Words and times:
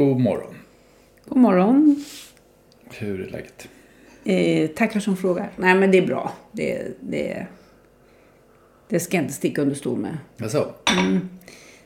God 0.00 0.20
morgon. 0.20 0.54
God 1.24 1.38
morgon. 1.38 2.04
Hur 2.90 3.20
är 3.20 3.30
läget? 3.30 3.68
Eh, 4.24 4.70
tackar 4.70 5.00
som 5.00 5.16
frågar. 5.16 5.50
Nej, 5.56 5.74
men 5.74 5.90
det 5.90 5.98
är 5.98 6.06
bra. 6.06 6.32
Det, 6.52 7.00
det, 7.00 7.46
det 8.88 9.00
ska 9.00 9.16
jag 9.16 9.24
inte 9.24 9.34
sticka 9.34 9.62
under 9.62 9.74
stol 9.74 9.98
med. 9.98 10.18
Jaså? 10.36 10.74
Mm. 10.98 11.28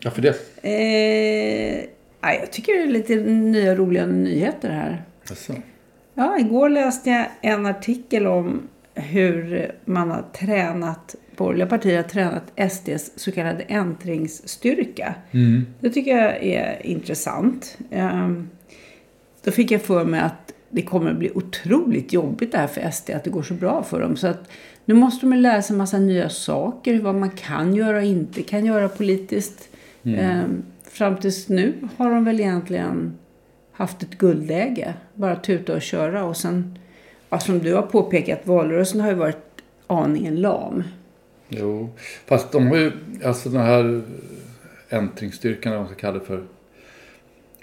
Varför 0.05 0.23
det? 0.23 0.35
Eh, 0.63 1.85
ja, 2.21 2.35
jag 2.35 2.53
tycker 2.53 2.73
det 2.73 2.83
är 2.83 2.87
lite 2.87 3.17
nya 3.17 3.75
roliga 3.75 4.07
nyheter 4.07 4.71
här. 4.71 5.05
Jaså? 5.29 5.55
Ja, 6.15 6.39
igår 6.39 6.69
läste 6.69 7.11
jag 7.11 7.27
en 7.41 7.67
artikel 7.67 8.27
om 8.27 8.69
hur 8.95 9.73
man 9.85 10.11
har 10.11 10.25
tränat, 10.33 11.15
borgerliga 11.37 11.67
partier 11.67 11.97
har 11.97 12.03
tränat 12.03 12.73
SDs 12.73 13.13
så 13.17 13.33
kallade 13.33 13.63
äntringsstyrka. 13.63 15.15
Mm. 15.31 15.67
Det 15.81 15.91
tycker 15.91 16.17
jag 16.17 16.43
är 16.45 16.87
intressant. 16.87 17.79
Ehm, 17.91 18.49
Då 19.45 19.51
fick 19.51 19.71
jag 19.71 19.83
för 19.83 20.05
mig 20.05 20.21
att 20.21 20.53
det 20.71 20.83
kommer 20.83 21.11
att 21.11 21.19
bli 21.19 21.31
otroligt 21.35 22.13
jobbigt 22.13 22.53
det 22.53 22.59
här 22.59 22.67
för 22.67 22.91
SD, 22.91 23.11
att 23.11 23.25
det 23.25 23.31
går 23.31 23.43
så 23.43 23.55
bra 23.55 23.83
för 23.83 24.01
dem. 24.01 24.17
Så 24.17 24.27
att 24.27 24.51
nu 24.85 24.95
måste 24.95 25.27
de 25.27 25.37
lära 25.37 25.63
sig 25.63 25.75
en 25.75 25.79
massa 25.79 25.99
nya 25.99 26.29
saker, 26.29 27.01
vad 27.01 27.15
man 27.15 27.31
kan 27.31 27.75
göra 27.75 27.97
och 27.97 28.05
inte 28.05 28.43
kan 28.43 28.67
göra 28.67 28.89
politiskt. 28.89 29.69
Ehm, 30.05 30.63
Fram 30.91 31.17
tills 31.17 31.49
nu 31.49 31.75
har 31.97 32.11
de 32.11 32.25
väl 32.25 32.41
egentligen 32.41 33.19
haft 33.73 34.03
ett 34.03 34.19
guldläge. 34.19 34.95
Bara 35.15 35.37
tuta 35.37 35.75
och 35.75 35.83
köra. 35.83 36.25
Och 36.25 36.37
sen, 36.37 36.79
ja, 37.31 37.39
som 37.39 37.59
du 37.59 37.75
har 37.75 37.83
påpekat, 37.83 38.41
valrörelsen 38.45 39.01
har 39.01 39.09
ju 39.09 39.15
varit 39.15 39.63
aningen 39.87 40.37
lam. 40.41 40.83
Jo, 41.59 41.91
fast 42.27 42.53
de 42.53 42.67
har 42.67 42.77
ju, 42.77 42.93
alltså 43.25 43.49
den 43.49 43.63
här 43.63 44.03
äntringsstyrkan, 44.89 45.73
eller 45.73 45.83
vad 45.83 45.87
man 45.87 45.95
ska 45.95 46.01
kalla 46.01 46.19
det 46.19 46.25
för. 46.25 46.43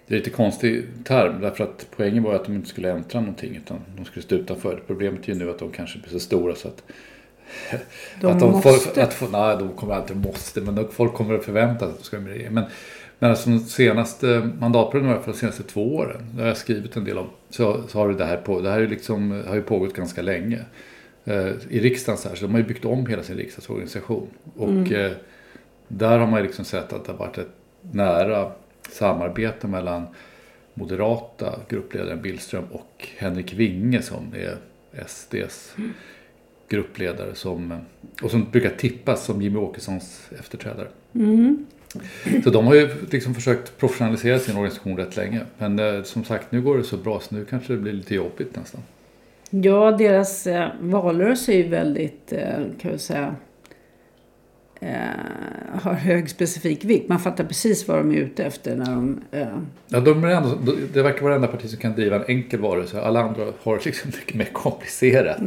Det 0.07 0.15
är 0.15 0.17
lite 0.17 0.29
konstig 0.29 0.85
term, 1.03 1.41
därför 1.41 1.63
att 1.63 1.87
poängen 1.95 2.23
var 2.23 2.33
att 2.33 2.45
de 2.45 2.55
inte 2.55 2.69
skulle 2.69 2.91
äntra 2.91 3.19
någonting, 3.19 3.55
utan 3.55 3.79
de 3.97 4.05
skulle 4.05 4.23
stå 4.23 4.35
utanför. 4.35 4.83
Problemet 4.87 5.23
är 5.23 5.33
ju 5.33 5.39
nu 5.39 5.49
att 5.49 5.59
de 5.59 5.71
kanske 5.71 5.99
blir 5.99 6.11
så 6.11 6.19
stora 6.19 6.55
så 6.55 6.67
att... 6.67 6.83
De 8.21 8.27
att 8.27 8.39
de 8.39 8.51
måste. 8.51 8.69
Får, 8.69 9.01
att 9.01 9.31
nej, 9.31 9.57
de 9.59 9.69
kommer 9.69 9.93
alltid 9.93 10.17
måste, 10.17 10.61
men 10.61 10.87
folk 10.91 11.13
kommer 11.13 11.33
att 11.33 11.45
förvänta 11.45 11.79
sig 11.79 11.89
att 11.89 11.97
de 11.97 12.03
ska 12.03 12.19
med 12.19 12.35
i 12.35 12.49
Men, 12.49 12.63
men 13.19 13.29
alltså 13.29 13.49
de 13.49 13.59
senaste 13.59 14.49
mandatperioden, 14.59 15.13
fall 15.13 15.33
de 15.33 15.39
senaste 15.39 15.63
två 15.63 15.95
åren, 15.95 16.21
det 16.35 16.41
har 16.41 16.47
jag 16.47 16.57
skrivit 16.57 16.95
en 16.95 17.03
del 17.03 17.17
om, 17.17 17.29
så, 17.49 17.83
så 17.87 17.99
har 17.99 18.09
det 18.09 18.25
här 18.25 18.37
på, 18.37 18.61
det 18.61 18.69
här 18.69 18.81
är 18.81 18.87
liksom, 18.87 19.43
har 19.47 19.55
ju 19.55 19.61
pågått 19.61 19.93
ganska 19.93 20.21
länge. 20.21 20.59
Eh, 21.25 21.51
I 21.69 21.79
riksdagen 21.79 22.17
så 22.17 22.29
här, 22.29 22.35
så 22.35 22.45
de 22.45 22.51
har 22.51 22.59
ju 22.59 22.67
byggt 22.67 22.85
om 22.85 23.05
hela 23.05 23.23
sin 23.23 23.37
riksdagsorganisation. 23.37 24.27
Och 24.55 24.91
eh, 24.91 25.11
där 25.87 26.19
har 26.19 26.27
man 26.27 26.39
ju 26.39 26.45
liksom 26.45 26.65
sett 26.65 26.93
att 26.93 27.05
det 27.05 27.11
har 27.11 27.19
varit 27.19 27.37
ett 27.37 27.51
nära 27.91 28.51
samarbete 28.89 29.67
mellan 29.67 30.07
moderata 30.73 31.59
gruppledaren 31.69 32.21
Billström 32.21 32.63
och 32.71 33.07
Henrik 33.17 33.53
Winge 33.53 34.01
som 34.01 34.33
är 34.33 34.57
SDs 35.07 35.75
gruppledare 36.69 37.35
som, 37.35 37.79
och 38.21 38.31
som 38.31 38.51
brukar 38.51 38.69
tippas 38.69 39.25
som 39.25 39.41
Jimmy 39.41 39.57
Åkessons 39.57 40.29
efterträdare. 40.39 40.87
Så 42.43 42.49
de 42.49 42.65
har 42.65 42.75
ju 42.75 42.89
liksom 43.11 43.35
försökt 43.35 43.77
professionalisera 43.77 44.39
sin 44.39 44.55
organisation 44.55 44.97
rätt 44.97 45.15
länge. 45.15 45.41
Men 45.57 45.79
eh, 45.79 46.03
som 46.03 46.23
sagt, 46.23 46.51
nu 46.51 46.61
går 46.61 46.77
det 46.77 46.83
så 46.83 46.97
bra 46.97 47.19
så 47.19 47.35
nu 47.35 47.45
kanske 47.45 47.73
det 47.73 47.79
blir 47.79 47.93
lite 47.93 48.15
jobbigt 48.15 48.55
nästan. 48.55 48.81
Ja, 49.53 49.91
deras 49.91 50.47
eh, 50.47 50.67
valrörelse 50.79 51.53
är 51.53 51.57
ju 51.57 51.67
väldigt, 51.67 52.33
eh, 52.33 52.57
kan 52.81 52.91
vi 52.91 52.97
säga, 52.97 53.35
eh, 54.81 54.89
har 55.81 55.93
hög 55.93 56.29
specifik 56.29 56.85
vikt. 56.85 57.09
Man 57.09 57.19
fattar 57.19 57.43
precis 57.43 57.87
vad 57.87 57.97
de 57.97 58.11
är 58.11 58.15
ute 58.15 58.43
efter 58.43 58.75
när 58.75 58.85
de... 58.85 59.21
Eh, 59.31 59.47
Ja, 59.87 59.99
de 59.99 60.23
är 60.23 60.27
ändå, 60.27 60.49
det 60.93 61.01
verkar 61.01 61.21
vara 61.21 61.29
det 61.29 61.35
enda 61.35 61.47
parti 61.47 61.69
som 61.69 61.79
kan 61.79 61.93
driva 61.93 62.15
en 62.15 62.23
enkel 62.27 62.59
varelse. 62.59 63.01
Alla 63.01 63.21
andra 63.21 63.43
har 63.63 63.81
liksom 63.85 64.11
mycket 64.19 64.35
mer 64.35 64.49
komplicerat. 64.53 65.41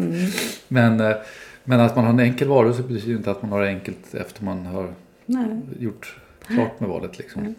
Men, 0.68 1.00
eh, 1.00 1.16
men 1.64 1.80
att 1.80 1.96
man 1.96 2.04
har 2.04 2.12
en 2.12 2.20
enkel 2.20 2.48
varelse 2.48 2.82
betyder 2.82 3.08
ju 3.08 3.16
inte 3.16 3.30
att 3.30 3.42
man 3.42 3.52
har 3.52 3.62
det 3.62 3.68
enkelt 3.68 4.14
efter 4.14 4.44
man 4.44 4.66
har 4.66 4.94
nej. 5.26 5.60
gjort 5.78 6.16
klart 6.46 6.80
med 6.80 6.88
valet. 6.88 7.18
Liksom. 7.18 7.54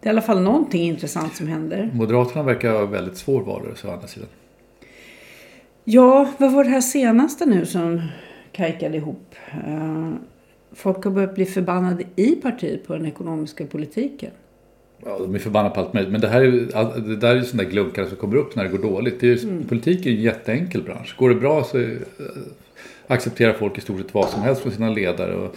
Det 0.00 0.08
är 0.08 0.10
i 0.10 0.10
alla 0.10 0.22
fall 0.22 0.42
någonting 0.42 0.82
intressant 0.82 1.36
som 1.36 1.46
händer. 1.46 1.90
Moderaterna 1.92 2.42
verkar 2.42 2.72
ha 2.72 2.86
väldigt 2.86 3.16
svår 3.16 3.42
valrörelse 3.42 3.88
å 3.88 3.90
andra 3.90 4.06
sidan. 4.06 4.28
Ja, 5.88 6.28
vad 6.38 6.52
var 6.52 6.64
det 6.64 6.70
här 6.70 6.80
senaste 6.80 7.46
nu 7.46 7.66
som 7.66 8.02
kajkade 8.52 8.96
ihop? 8.96 9.34
Eh, 9.50 10.12
folk 10.72 11.04
har 11.04 11.10
börjat 11.10 11.34
bli 11.34 11.46
förbannade 11.46 12.04
i 12.16 12.36
partiet 12.36 12.86
på 12.86 12.92
den 12.92 13.06
ekonomiska 13.06 13.66
politiken. 13.66 14.30
Ja, 15.04 15.18
de 15.18 15.34
är 15.34 15.38
förbannade 15.38 15.74
på 15.74 15.80
allt 15.80 15.92
möjligt. 15.92 16.12
Men 16.12 16.20
det, 16.20 16.28
här 16.28 16.40
är, 16.42 17.00
det 17.00 17.16
där 17.16 17.30
är 17.30 17.34
ju 17.34 17.44
sådana 17.44 17.62
där 17.62 17.70
glunkar 17.70 18.04
som 18.04 18.16
kommer 18.16 18.36
upp 18.36 18.56
när 18.56 18.64
det 18.64 18.70
går 18.70 18.78
dåligt. 18.78 19.20
Det 19.20 19.26
är 19.26 19.36
ju, 19.36 19.64
Politik 19.68 20.06
är 20.06 20.10
ju 20.10 20.16
en 20.16 20.22
jätteenkel 20.22 20.82
bransch. 20.82 21.16
Går 21.18 21.28
det 21.28 21.34
bra 21.34 21.64
så 21.64 21.78
eh, 21.78 21.88
accepterar 23.06 23.52
folk 23.52 23.78
i 23.78 23.80
stort 23.80 24.00
sett 24.00 24.14
vad 24.14 24.28
som 24.28 24.42
helst 24.42 24.62
från 24.62 24.72
sina 24.72 24.90
ledare. 24.90 25.34
Och, 25.34 25.56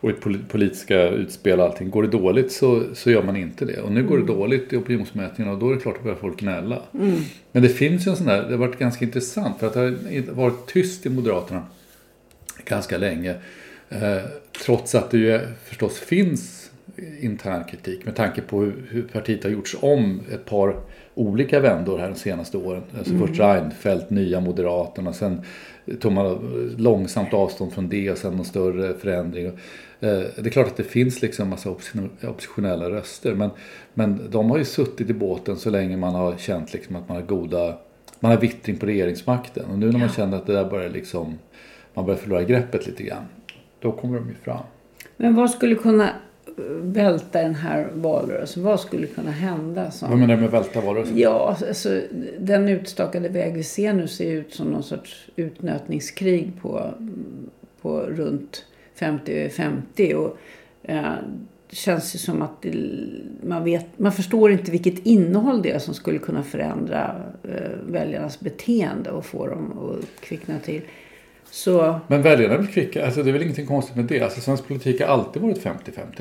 och 0.00 0.10
i 0.10 0.12
pol- 0.12 0.44
politiska 0.48 1.08
utspel 1.08 1.60
och 1.60 1.66
allting. 1.66 1.90
Går 1.90 2.02
det 2.02 2.08
dåligt 2.08 2.52
så, 2.52 2.82
så 2.94 3.10
gör 3.10 3.22
man 3.22 3.36
inte 3.36 3.64
det. 3.64 3.80
Och 3.80 3.92
nu 3.92 4.02
går 4.04 4.18
det 4.18 4.26
dåligt 4.26 4.72
i 4.72 4.76
opinionsmätningarna 4.76 5.54
och 5.54 5.60
då 5.60 5.70
är 5.70 5.74
det 5.74 5.80
klart 5.80 5.96
att 5.96 6.02
börjar 6.02 6.16
folk 6.16 6.40
gnälla. 6.40 6.82
Men 7.52 7.62
det 7.62 7.68
finns 7.68 8.06
ju 8.06 8.10
en 8.10 8.16
sån 8.16 8.26
där, 8.26 8.42
det 8.42 8.50
har 8.50 8.56
varit 8.56 8.78
ganska 8.78 9.04
intressant 9.04 9.58
för 9.58 9.66
att 9.66 9.74
det 9.74 9.80
har 9.80 10.34
varit 10.34 10.66
tyst 10.66 11.06
i 11.06 11.10
Moderaterna 11.10 11.62
ganska 12.64 12.98
länge. 12.98 13.34
Eh, 13.88 14.18
trots 14.64 14.94
att 14.94 15.10
det 15.10 15.18
ju 15.18 15.40
förstås 15.64 15.98
finns 15.98 16.70
intern 17.20 17.64
kritik 17.64 18.04
med 18.04 18.16
tanke 18.16 18.40
på 18.40 18.60
hur, 18.60 18.86
hur 18.90 19.02
partiet 19.02 19.44
har 19.44 19.50
gjorts 19.50 19.76
om 19.80 20.20
ett 20.32 20.44
par 20.44 20.76
olika 21.14 21.60
vändor 21.60 21.98
här 21.98 22.08
de 22.08 22.14
senaste 22.14 22.56
åren. 22.56 22.82
Alltså 22.98 23.18
Först 23.18 23.40
Reinfeldt, 23.40 24.10
Nya 24.10 24.40
Moderaterna, 24.40 25.12
sen 25.12 25.40
tog 26.00 26.12
man 26.12 26.38
långsamt 26.78 27.34
avstånd 27.34 27.72
från 27.72 27.88
det 27.88 28.10
och 28.10 28.18
sen 28.18 28.32
någon 28.36 28.44
större 28.44 28.94
förändring. 28.94 29.46
Eh, 29.46 29.52
Det 30.00 30.46
är 30.46 30.50
klart 30.50 30.66
att 30.66 30.76
det 30.76 30.82
finns 30.82 31.22
liksom 31.22 31.42
en 31.42 31.50
massa 31.50 31.70
opposition- 31.70 32.10
oppositionella 32.28 32.90
röster 32.90 33.34
men, 33.34 33.50
men 33.94 34.30
de 34.30 34.50
har 34.50 34.58
ju 34.58 34.64
suttit 34.64 35.10
i 35.10 35.14
båten 35.14 35.56
så 35.56 35.70
länge 35.70 35.96
man 35.96 36.14
har 36.14 36.36
känt 36.36 36.72
liksom 36.72 36.96
att 36.96 37.08
man 37.08 37.16
har 37.16 37.24
goda 37.24 37.78
man 38.20 38.30
har 38.30 38.38
vittring 38.38 38.76
på 38.76 38.86
regeringsmakten. 38.86 39.64
Och 39.64 39.78
nu 39.78 39.92
när 39.92 39.98
man 39.98 40.08
känner 40.08 40.36
att 40.36 40.46
det 40.46 40.52
där 40.52 40.64
börjar 40.70 40.90
liksom, 40.90 41.38
man 41.94 42.06
börjar 42.06 42.18
förlora 42.18 42.42
greppet 42.42 42.86
lite 42.86 43.02
grann. 43.02 43.24
Då 43.80 43.92
kommer 43.92 44.18
de 44.18 44.28
ju 44.28 44.34
fram. 44.34 44.62
Men 45.16 45.34
vad 45.34 45.50
skulle 45.50 45.74
kunna 45.74 46.10
välta 46.80 47.42
den 47.42 47.54
här 47.54 47.88
valrörelsen? 47.94 48.62
Vad 48.62 48.80
skulle 48.80 49.06
kunna 49.06 49.30
hända? 49.30 49.90
Som... 49.90 50.10
Vad 50.10 50.18
menar 50.18 50.34
du 50.34 50.40
med 50.40 50.50
välta 50.50 50.80
valrörelsen? 50.80 51.18
Ja, 51.18 51.56
alltså, 51.68 52.00
den 52.38 52.68
utstakade 52.68 53.28
väg 53.28 53.54
vi 53.54 53.62
ser 53.62 53.92
nu 53.92 54.08
ser 54.08 54.32
ut 54.32 54.54
som 54.54 54.66
någon 54.66 54.82
sorts 54.82 55.28
utnötningskrig 55.36 56.52
på, 56.62 56.94
på 57.82 58.00
runt 58.00 58.64
50-50. 58.98 60.14
Och, 60.14 60.38
eh, 60.82 61.12
det 61.70 61.76
känns 61.76 62.14
ju 62.14 62.18
som 62.18 62.42
att 62.42 62.62
det, 62.62 62.74
man, 63.42 63.64
vet, 63.64 63.98
man 63.98 64.12
förstår 64.12 64.52
inte 64.52 64.70
vilket 64.70 65.06
innehåll 65.06 65.62
det 65.62 65.70
är 65.70 65.78
som 65.78 65.94
skulle 65.94 66.18
kunna 66.18 66.42
förändra 66.42 67.22
eh, 67.44 67.70
väljarnas 67.86 68.40
beteende 68.40 69.10
och 69.10 69.24
få 69.24 69.46
dem 69.46 69.78
att 69.78 70.20
kvickna 70.20 70.58
till. 70.58 70.82
Så, 71.50 72.00
Men 72.06 72.22
väljarna 72.22 72.56
väl 72.56 72.66
kvicka? 72.66 73.04
Alltså 73.04 73.22
det 73.22 73.30
är 73.30 73.32
väl 73.32 73.42
ingenting 73.42 73.66
konstigt 73.66 73.96
med 73.96 74.04
det. 74.04 74.20
Alltså 74.20 74.40
svensk 74.40 74.68
politik 74.68 75.00
har 75.00 75.08
alltid 75.08 75.42
varit 75.42 75.64
50-50 75.64 75.74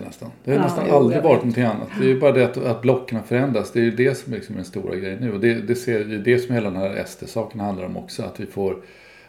nästan. 0.05 0.31
Det 0.43 0.51
har 0.51 0.57
Ja, 0.57 0.63
nästan 0.63 0.91
aldrig 0.91 1.23
varit 1.23 1.37
någonting 1.37 1.63
annat. 1.63 1.87
Det 1.99 2.05
är 2.05 2.09
ju 2.09 2.19
bara 2.19 2.31
det 2.31 2.43
att, 2.43 2.57
att 2.57 2.81
blocken 2.81 3.17
har 3.17 3.25
förändrats. 3.25 3.71
Det 3.71 3.79
är 3.79 3.83
ju 3.83 3.91
det 3.91 4.15
som 4.15 4.33
är 4.33 4.37
liksom 4.37 4.55
den 4.55 4.65
stora 4.65 4.95
grejen 4.95 5.19
nu. 5.19 5.33
Och 5.33 5.39
det, 5.39 5.53
det, 5.53 5.75
ser, 5.75 6.03
det 6.03 6.15
är 6.15 6.19
det 6.19 6.39
som 6.39 6.55
hela 6.55 6.69
den 6.69 6.79
här 6.79 7.03
SD-saken 7.05 7.59
handlar 7.59 7.85
om 7.85 7.97
också. 7.97 8.23
Att 8.23 8.39
vi 8.39 8.45
får 8.45 8.77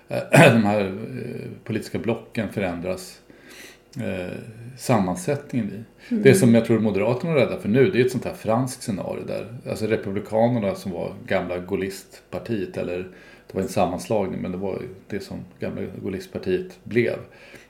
eh, 0.09 0.19
de 0.53 0.65
här 0.65 0.81
eh, 0.81 1.65
politiska 1.65 1.99
blocken 1.99 2.49
förändras. 2.53 3.21
Eh, 3.97 4.39
sammansättningen 4.77 5.69
i. 5.69 6.15
Det 6.15 6.35
som 6.35 6.55
jag 6.55 6.65
tror 6.65 6.79
Moderaterna 6.79 7.33
är 7.33 7.37
rädda 7.37 7.59
för 7.59 7.69
nu 7.69 7.91
det 7.91 8.01
är 8.01 8.05
ett 8.05 8.13
sånt 8.13 8.25
här 8.25 8.35
franskt 8.35 8.83
scenario 8.83 9.25
där 9.27 9.47
alltså 9.71 9.87
Republikanerna 9.87 10.75
som 10.75 10.93
var 10.93 11.15
gamla 11.27 11.59
Gaullistpartiet 11.59 12.77
eller 12.77 13.09
det 13.49 13.55
var 13.55 13.63
en 13.63 13.69
sammanslagning 13.69 14.41
men 14.43 14.53
det 14.53 14.59
var 14.59 14.83
det 15.09 15.21
som 15.21 15.39
gamla 15.61 15.83
Gaullistpartiet 16.03 16.79
blev. 16.85 17.19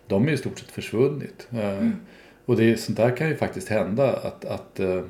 De 0.06 0.28
är 0.28 0.32
i 0.32 0.36
stort 0.36 0.58
sett 0.58 0.70
försvunnit. 0.70 1.48
Eh, 1.52 1.88
Och 2.44 2.56
det 2.56 2.76
sånt 2.80 2.96
där 2.98 3.16
kan 3.16 3.28
ju 3.28 3.36
faktiskt 3.36 3.68
hända 3.68 4.16
att, 4.16 4.44
att 4.44 4.80
eh, 4.80 5.02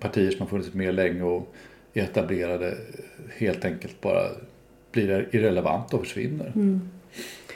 partier 0.00 0.30
som 0.30 0.40
har 0.40 0.46
funnits 0.46 0.74
med 0.74 0.94
länge 0.94 1.22
och 1.22 1.54
är 1.94 2.02
etablerade 2.02 2.74
helt 3.36 3.64
enkelt 3.64 4.00
bara 4.00 4.22
blir 4.92 5.28
irrelevanta 5.32 5.96
och 5.96 6.02
försvinner. 6.06 6.46
Eh, 6.46 6.80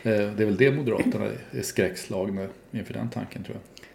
Det 0.02 0.42
är 0.42 0.44
väl 0.46 0.56
det 0.56 0.70
Moderaterna 0.72 1.24
är 1.50 1.62
skräckslagna 1.62 2.46
inför 2.72 2.94
den 2.94 3.08
tanken 3.10 3.44
tror 3.44 3.56
jag. 3.56 3.86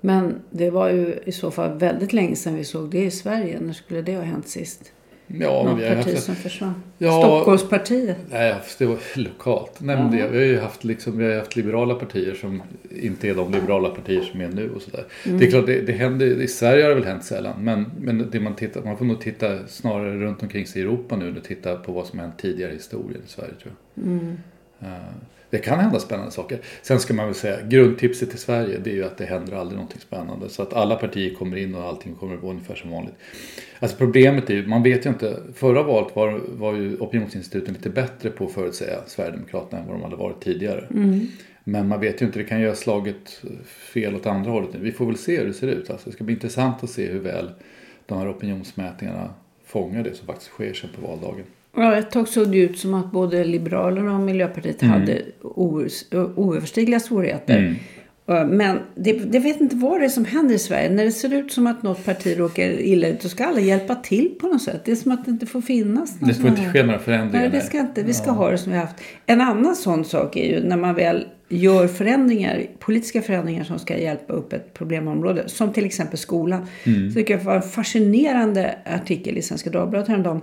men 0.00 0.40
det 0.50 0.70
var 0.70 0.88
ju 0.90 1.14
i 1.24 1.32
så 1.32 1.50
fall 1.50 1.78
väldigt 1.78 2.12
länge 2.12 2.36
sedan 2.36 2.54
vi 2.54 2.64
såg 2.64 2.90
det 2.90 3.04
i 3.04 3.10
Sverige. 3.10 3.60
När 3.60 3.72
skulle 3.72 4.02
det 4.02 4.16
ha 4.16 4.22
hänt 4.22 4.48
sist? 4.48 4.92
Ja, 5.26 5.62
Något 5.62 5.78
vi 5.78 5.88
har 5.88 5.96
parti 5.96 6.14
haft, 6.14 6.24
som 6.24 6.34
försvann? 6.34 6.74
Ja. 6.98 7.22
Stockholmspartiet? 7.22 8.16
nej, 8.30 8.54
det 8.78 8.86
var 8.86 8.98
lokalt. 9.14 9.72
Nej, 9.80 9.96
men 9.96 10.10
det, 10.10 10.28
vi 10.28 10.38
har 10.38 10.44
ju 10.44 10.58
haft, 10.58 10.84
liksom, 10.84 11.18
vi 11.18 11.24
har 11.24 11.38
haft 11.38 11.56
liberala 11.56 11.94
partier 11.94 12.34
som 12.34 12.62
inte 12.90 13.28
är 13.28 13.34
de 13.34 13.52
liberala 13.52 13.88
partier 13.88 14.22
som 14.22 14.40
är 14.40 14.48
nu 14.48 14.70
och 14.70 14.82
sådär. 14.82 15.04
Det 15.24 15.44
är 15.46 15.50
klart, 15.50 15.66
det, 15.66 15.80
det 15.80 15.92
händer, 15.92 16.26
i 16.26 16.48
Sverige 16.48 16.82
har 16.82 16.88
det 16.88 16.94
väl 16.94 17.04
hänt 17.04 17.24
sällan. 17.24 17.64
Men, 17.64 17.90
men 18.00 18.30
det 18.30 18.40
man, 18.40 18.54
tittar, 18.54 18.82
man 18.82 18.98
får 18.98 19.04
nog 19.04 19.20
titta 19.20 19.66
snarare 19.66 20.18
runt 20.18 20.42
omkring 20.42 20.66
sig 20.66 20.82
i 20.82 20.84
Europa 20.84 21.16
nu 21.16 21.36
och 21.36 21.44
titta 21.44 21.76
på 21.76 21.92
vad 21.92 22.06
som 22.06 22.18
har 22.18 22.26
hänt 22.26 22.38
tidigare 22.38 22.72
i 22.72 22.74
historien 22.74 23.22
i 23.26 23.30
Sverige 23.30 23.54
tror 23.62 23.74
jag. 23.94 24.14
Eh, 24.14 24.34
Det 25.50 25.58
kan 25.58 25.80
hända 25.80 26.00
spännande 26.00 26.30
saker. 26.30 26.58
Sen 26.82 27.00
ska 27.00 27.14
man 27.14 27.26
väl 27.26 27.34
säga, 27.34 27.62
grundtipset 27.62 28.30
till 28.30 28.38
Sverige 28.38 28.78
det 28.84 28.90
är 28.90 28.94
ju 28.94 29.04
att 29.04 29.18
det 29.18 29.24
händer 29.24 29.52
aldrig 29.56 29.76
någonting 29.76 30.00
spännande. 30.00 30.48
Så 30.48 30.62
att 30.62 30.72
alla 30.72 30.96
partier 30.96 31.34
kommer 31.34 31.56
in 31.56 31.74
och 31.74 31.82
allting 31.82 32.14
kommer 32.14 32.34
att 32.34 32.40
gå 32.40 32.50
ungefär 32.50 32.74
som 32.74 32.90
vanligt. 32.90 33.14
Alltså 33.78 33.96
problemet 33.96 34.50
är 34.50 34.54
ju, 34.54 34.66
man 34.66 34.82
vet 34.82 35.06
ju 35.06 35.10
inte. 35.10 35.36
Förra 35.54 35.82
valet 35.82 36.16
var, 36.16 36.40
var 36.48 36.74
ju 36.74 36.96
opinionsinstituten 36.96 37.74
lite 37.74 37.90
bättre 37.90 38.30
på 38.30 38.44
att 38.44 38.52
förutsäga 38.52 38.98
Sverigedemokraterna 39.06 39.82
än 39.82 39.88
vad 39.88 39.96
de 39.96 40.02
hade 40.02 40.16
varit 40.16 40.40
tidigare. 40.40 40.86
Men 41.64 41.88
man 41.88 42.00
vet 42.00 42.22
ju 42.22 42.26
inte, 42.26 42.38
det 42.38 42.44
kan 42.44 42.60
ju 42.60 42.68
ha 42.68 42.74
slagit 42.74 43.42
fel 43.66 44.14
åt 44.14 44.26
andra 44.26 44.50
hållet 44.50 44.70
nu. 44.72 44.78
Vi 44.80 44.92
får 44.92 45.06
väl 45.06 45.16
se 45.16 45.38
hur 45.38 45.46
det 45.46 45.52
ser 45.52 45.68
ut. 45.68 45.90
Alltså, 45.90 46.10
det 46.10 46.14
ska 46.14 46.24
bli 46.24 46.34
intressant 46.34 46.84
att 46.84 46.90
se 46.90 47.06
hur 47.06 47.20
väl 47.20 47.50
de 48.06 48.18
här 48.18 48.30
opinionsmätningarna 48.30 49.30
fångar 49.64 50.02
det 50.02 50.14
som 50.14 50.26
faktiskt 50.26 50.50
sker 50.50 50.72
sen 50.72 50.90
på 51.00 51.06
valdagen. 51.06 51.44
Ja, 51.76 51.96
ett 51.96 52.10
tag 52.10 52.28
såg 52.28 52.48
det 52.52 52.58
ut 52.58 52.78
som 52.78 52.94
att 52.94 53.12
både 53.12 53.44
Liberalerna 53.44 54.14
och 54.14 54.20
Miljöpartiet 54.20 54.82
Mm. 54.82 55.00
hade 55.00 55.22
oöverstigliga 56.36 57.00
svårigheter. 57.00 57.76
Eh, 58.28 58.46
Men 58.46 58.78
det, 58.94 59.12
det 59.12 59.38
vet 59.38 59.60
inte 59.60 59.76
vad 59.76 60.00
det 60.00 60.04
är 60.04 60.08
som 60.08 60.24
händer 60.24 60.54
i 60.54 60.58
Sverige. 60.58 60.90
När 60.90 61.04
det 61.04 61.10
ser 61.12 61.34
ut 61.34 61.52
som 61.52 61.66
att 61.66 61.82
något 61.82 62.04
parti 62.04 62.38
råkar 62.38 62.64
illa 62.80 63.08
ut, 63.08 63.20
då 63.20 63.28
ska 63.28 63.44
alla 63.44 63.60
hjälpa 63.60 63.94
till 63.94 64.30
på 64.40 64.46
något 64.46 64.62
sätt. 64.62 64.82
Det 64.84 64.92
är 64.92 64.96
som 64.96 65.12
att 65.12 65.24
det 65.24 65.30
inte 65.30 65.46
får 65.46 65.60
finnas. 65.60 66.20
någon 66.20 66.28
Det 66.28 66.34
får 66.34 66.50
inte 66.50 66.64
ske 66.72 66.82
några 66.82 66.98
förändringar. 66.98 67.48
Nej, 67.48 67.50
det 67.60 67.60
ska 67.60 67.78
inte. 67.80 68.02
Vi 68.02 68.12
ska 68.14 68.30
ha 68.30 68.50
det 68.50 68.58
som 68.58 68.72
vi 68.72 68.78
har 68.78 68.86
haft. 68.86 69.00
En 69.26 69.40
annan 69.40 69.76
sån 69.76 70.04
sak 70.04 70.36
är 70.36 70.44
ju 70.54 70.68
när 70.68 70.76
man 70.76 70.94
väl 70.94 71.24
gör 71.48 71.86
förändringar, 71.86 72.62
politiska 72.78 73.22
förändringar 73.22 73.64
som 73.64 73.78
ska 73.78 73.98
hjälpa 73.98 74.32
upp 74.32 74.52
ett 74.52 74.74
problemområde. 74.74 75.48
Som 75.48 75.72
till 75.72 75.84
exempel 75.84 76.18
skolan. 76.18 76.66
Så 76.84 77.18
det 77.18 77.22
vara 77.44 77.56
en 77.56 77.62
fascinerande 77.62 78.74
artikel 78.84 79.38
i 79.38 79.42
Svenska 79.42 79.70
Dagbladet 79.70 80.08
häromdagen. 80.08 80.40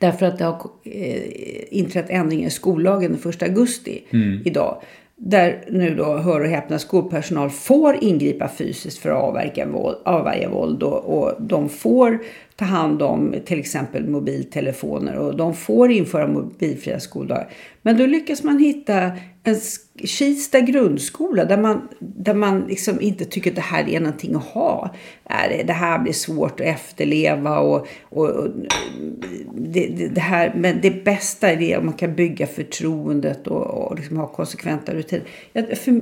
Därför 0.00 0.26
att 0.26 0.38
det 0.38 0.44
har 0.44 0.70
eh, 0.84 1.22
inträtt 1.70 2.10
ändringar 2.10 2.46
i 2.46 2.50
skollagen 2.50 3.18
den 3.22 3.30
1 3.30 3.42
augusti 3.42 4.02
idag. 4.44 4.82
Där 5.16 5.64
nu 5.68 5.94
då, 5.94 6.16
hör 6.16 6.40
och 6.40 6.46
häpna, 6.46 6.78
skolpersonal 6.78 7.50
får 7.50 8.04
ingripa 8.04 8.48
fysiskt 8.48 8.98
för 8.98 9.10
att 9.10 9.22
avverka 9.22 9.66
våld, 9.66 9.96
avvärja 10.04 10.48
våld. 10.48 10.82
Och, 10.82 11.18
och 11.18 11.42
de 11.42 11.68
får 11.68 12.18
ta 12.60 12.66
hand 12.66 13.02
om 13.02 13.34
till 13.44 13.58
exempel 13.58 14.08
mobiltelefoner 14.08 15.16
och 15.16 15.36
de 15.36 15.54
får 15.54 15.90
införa 15.90 16.26
mobilfria 16.26 17.00
skoldagar. 17.00 17.50
Men 17.82 17.96
då 17.96 18.06
lyckas 18.06 18.42
man 18.42 18.58
hitta 18.58 19.12
en 19.42 19.56
Kista 20.04 20.60
grundskola 20.60 21.44
där 21.44 21.56
man, 21.56 21.88
där 21.98 22.34
man 22.34 22.60
liksom 22.60 23.00
inte 23.00 23.24
tycker 23.24 23.50
att 23.50 23.56
det 23.56 23.62
här 23.62 23.88
är 23.88 24.00
någonting 24.00 24.34
att 24.34 24.44
ha. 24.44 24.94
Det 25.66 25.72
här 25.72 25.98
blir 25.98 26.12
svårt 26.12 26.60
att 26.60 26.66
efterleva 26.66 27.58
och, 27.58 27.86
och, 28.02 28.26
och 28.28 28.48
det, 29.54 30.08
det, 30.14 30.20
här, 30.20 30.52
men 30.56 30.80
det 30.82 31.04
bästa 31.04 31.50
är 31.50 31.56
det 31.56 31.76
om 31.76 31.84
man 31.86 31.94
kan 31.94 32.14
bygga 32.14 32.46
förtroendet 32.46 33.46
och, 33.46 33.66
och 33.66 33.96
liksom 33.96 34.16
ha 34.16 34.26
konsekventa 34.26 34.94
rutiner. 34.94 35.24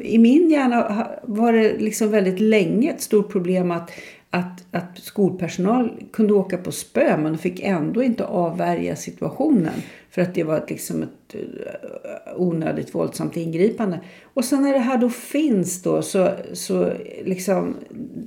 I 0.03 0.19
min 0.19 0.51
hjärna 0.51 1.07
var 1.23 1.53
det 1.53 1.79
liksom 1.79 2.11
väldigt 2.11 2.41
länge 2.41 2.91
ett 2.91 3.03
stort 3.03 3.33
problem 3.33 3.71
att, 3.71 3.91
att, 4.31 4.65
att 4.71 4.99
skolpersonal 4.99 6.03
kunde 6.13 6.33
åka 6.33 6.59
på 6.59 6.73
spö 6.73 7.17
men 7.17 7.33
de 7.33 7.39
fick 7.39 7.61
ändå 7.61 8.03
inte 8.03 8.25
avvärja 8.25 8.97
situationen. 8.97 9.75
För 10.11 10.23
att 10.23 10.35
det 10.35 10.45
var 10.45 10.57
ett, 10.57 10.71
liksom 10.71 11.03
ett 11.03 11.35
eh, 11.35 12.41
onödigt 12.41 12.95
våldsamt 12.95 13.37
ingripande. 13.37 14.01
Och 14.35 14.45
sen 14.45 14.63
när 14.63 14.73
det 14.73 14.79
här 14.79 14.99
då 14.99 15.11
finns 15.11 15.83
då 15.83 16.03
så, 16.03 16.31
så 16.53 16.93
liksom 17.25 17.77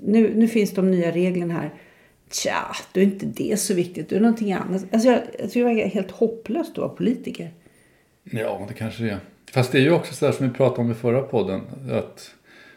nu, 0.03 0.33
nu 0.35 0.47
finns 0.47 0.71
de 0.71 0.91
nya 0.91 1.11
reglerna 1.11 1.53
här. 1.53 1.73
Tja, 2.31 2.75
då 2.93 2.99
är 2.99 3.03
inte 3.03 3.25
det 3.25 3.59
så 3.59 3.73
viktigt. 3.73 4.09
Då 4.09 4.15
är 4.15 4.19
det 4.19 4.25
någonting 4.25 4.53
annat. 4.53 4.85
Alltså 4.91 5.09
jag, 5.09 5.19
jag 5.39 5.51
tror 5.51 5.69
det 5.69 5.83
är 5.83 5.87
helt 5.87 6.11
hopplöst 6.11 6.71
att 6.71 6.77
vara 6.77 6.89
politiker. 6.89 7.53
Ja, 8.23 8.65
det 8.67 8.73
kanske 8.73 9.03
det 9.03 9.09
är. 9.09 9.19
Fast 9.53 9.71
det 9.71 9.77
är 9.77 9.81
ju 9.81 9.91
också 9.91 10.13
så 10.13 10.25
där 10.25 10.31
som 10.31 10.47
vi 10.47 10.53
pratade 10.53 10.81
om 10.81 10.91
i 10.91 10.93
förra 10.93 11.21
podden. 11.21 11.61
Att 11.91 12.31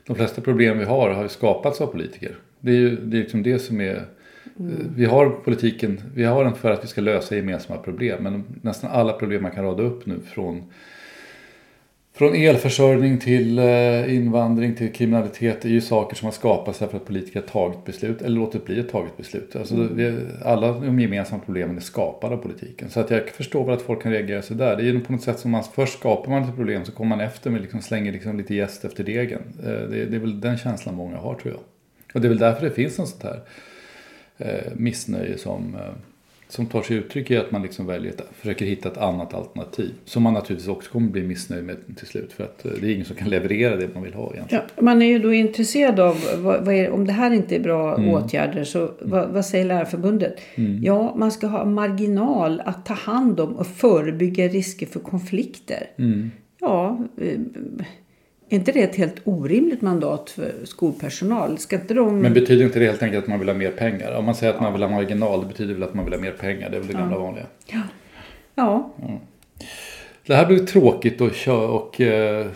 de 0.06 0.16
flesta 0.16 0.40
problem 0.40 0.78
vi 0.78 0.84
har 0.84 1.10
har 1.10 1.22
ju 1.22 1.28
skapats 1.28 1.80
av 1.80 1.86
politiker. 1.86 2.36
Det 2.64 2.70
är 2.70 2.76
ju 2.76 2.96
det, 2.96 3.16
är 3.16 3.20
liksom 3.20 3.42
det 3.42 3.58
som 3.58 3.80
är... 3.80 4.04
Vi 4.96 5.04
har 5.04 5.30
politiken, 5.30 6.00
vi 6.14 6.24
har 6.24 6.44
den 6.44 6.54
för 6.54 6.70
att 6.70 6.84
vi 6.84 6.88
ska 6.88 7.00
lösa 7.00 7.36
gemensamma 7.36 7.80
problem. 7.80 8.22
Men 8.22 8.44
nästan 8.62 8.90
alla 8.90 9.12
problem 9.12 9.42
man 9.42 9.50
kan 9.50 9.64
rada 9.64 9.82
upp 9.82 10.06
nu 10.06 10.20
från 10.20 10.62
från 12.16 12.34
elförsörjning 12.34 13.18
till 13.18 13.58
eh, 13.58 14.14
invandring 14.14 14.74
till 14.74 14.92
kriminalitet 14.92 15.64
är 15.64 15.68
ju 15.68 15.80
saker 15.80 16.16
som 16.16 16.26
har 16.26 16.32
skapats 16.32 16.78
därför 16.78 16.96
att 16.96 17.04
politiker 17.04 17.40
har 17.40 17.46
tagit 17.46 17.84
beslut 17.84 18.22
eller 18.22 18.36
låtit 18.36 18.64
bli 18.64 18.80
ett 18.80 18.88
taget 18.88 19.16
beslut. 19.16 19.56
Alltså 19.56 19.74
det, 19.74 20.16
alla 20.44 20.72
de 20.72 21.00
gemensamma 21.00 21.42
problemen 21.44 21.76
är 21.76 21.80
skapade 21.80 22.34
av 22.34 22.38
politiken. 22.38 22.90
Så 22.90 23.00
att 23.00 23.10
jag 23.10 23.28
förstår 23.28 23.64
väl 23.64 23.74
att 23.74 23.82
folk 23.82 24.02
kan 24.02 24.12
reagera 24.12 24.42
sig 24.42 24.56
där. 24.56 24.76
Det 24.76 24.82
är 24.82 24.84
ju 24.84 25.00
på 25.00 25.12
något 25.12 25.22
sätt 25.22 25.38
som 25.38 25.50
man 25.50 25.64
först 25.74 25.98
skapar 25.98 26.30
man 26.30 26.42
ett 26.42 26.56
problem 26.56 26.84
så 26.84 26.92
kommer 26.92 27.16
man 27.16 27.26
efter 27.26 27.50
med 27.50 27.60
liksom 27.60 27.80
slänger 27.80 28.12
liksom 28.12 28.38
lite 28.38 28.54
gäst 28.54 28.84
efter 28.84 29.04
degen. 29.04 29.42
Eh, 29.64 29.70
det, 29.70 30.04
det 30.04 30.16
är 30.16 30.20
väl 30.20 30.40
den 30.40 30.56
känslan 30.56 30.94
många 30.94 31.16
har 31.16 31.34
tror 31.34 31.54
jag. 31.54 31.73
Och 32.14 32.20
det 32.20 32.26
är 32.26 32.28
väl 32.28 32.38
därför 32.38 32.66
det 32.66 32.70
finns 32.70 32.98
en 32.98 33.06
sånt 33.06 33.22
här 33.22 33.40
eh, 34.38 34.72
missnöje 34.76 35.38
som, 35.38 35.74
eh, 35.74 35.92
som 36.48 36.66
tar 36.66 36.82
sig 36.82 36.96
uttryck 36.96 37.30
i 37.30 37.36
att 37.36 37.50
man 37.50 37.62
liksom 37.62 37.86
väljer 37.86 38.12
ett, 38.12 38.22
försöker 38.32 38.66
hitta 38.66 38.88
ett 38.88 38.98
annat 38.98 39.34
alternativ. 39.34 39.90
Som 40.04 40.22
man 40.22 40.34
naturligtvis 40.34 40.68
också 40.68 40.92
kommer 40.92 41.10
bli 41.10 41.22
missnöjd 41.22 41.64
med 41.64 41.76
till 41.96 42.06
slut. 42.06 42.32
För 42.32 42.44
att 42.44 42.64
eh, 42.64 42.72
det 42.80 42.86
är 42.86 42.92
ingen 42.92 43.04
som 43.04 43.16
kan 43.16 43.28
leverera 43.28 43.76
det 43.76 43.94
man 43.94 44.02
vill 44.02 44.14
ha 44.14 44.32
egentligen. 44.32 44.64
Ja, 44.76 44.82
man 44.82 45.02
är 45.02 45.06
ju 45.06 45.18
då 45.18 45.32
intresserad 45.32 46.00
av 46.00 46.16
vad, 46.36 46.64
vad 46.64 46.74
är, 46.74 46.90
om 46.90 47.06
det 47.06 47.12
här 47.12 47.30
inte 47.30 47.56
är 47.56 47.60
bra 47.60 47.96
åtgärder 47.96 48.64
så 48.64 48.90
vad, 49.00 49.28
vad 49.28 49.46
säger 49.46 49.64
Lärarförbundet? 49.64 50.40
Ja, 50.82 51.14
man 51.16 51.32
ska 51.32 51.46
ha 51.46 51.64
marginal 51.64 52.62
att 52.64 52.86
ta 52.86 52.94
hand 52.94 53.40
om 53.40 53.56
och 53.56 53.66
förebygga 53.66 54.48
risker 54.48 54.86
för 54.86 55.00
konflikter. 55.00 55.86
Ja, 56.60 56.98
eh, 57.20 57.38
är 58.48 58.56
inte 58.56 58.72
det 58.72 58.82
ett 58.82 58.96
helt 58.96 59.20
orimligt 59.24 59.80
mandat 59.82 60.30
för 60.30 60.52
skolpersonal? 60.64 61.58
Ska 61.58 61.76
inte 61.76 61.94
de... 61.94 62.18
Men 62.20 62.34
betyder 62.34 62.64
inte 62.64 62.78
det 62.78 62.86
helt 62.86 63.02
enkelt 63.02 63.24
att 63.24 63.28
man 63.28 63.38
vill 63.38 63.48
ha 63.48 63.54
mer 63.54 63.70
pengar? 63.70 64.16
Om 64.16 64.24
man 64.24 64.34
säger 64.34 64.52
att 64.54 64.60
man 64.60 64.72
vill 64.72 64.82
ha 64.82 64.90
marginal, 64.90 65.40
det 65.40 65.46
betyder 65.46 65.74
väl 65.74 65.82
att 65.82 65.94
man 65.94 66.04
vill 66.04 66.14
ha 66.14 66.20
mer 66.20 66.30
pengar. 66.32 66.70
Det 66.70 66.76
är 66.76 66.80
väl 66.80 66.88
det 66.88 66.94
gamla 66.94 67.18
vanliga. 67.18 67.46
Ja. 67.66 67.80
Ja, 68.54 68.92
Det 70.26 70.34
här 70.34 70.46
blir 70.46 70.58
tråkigt 70.58 71.20
och, 71.20 71.32
kö- 71.32 71.52
och 71.66 72.00
eh, 72.00 72.46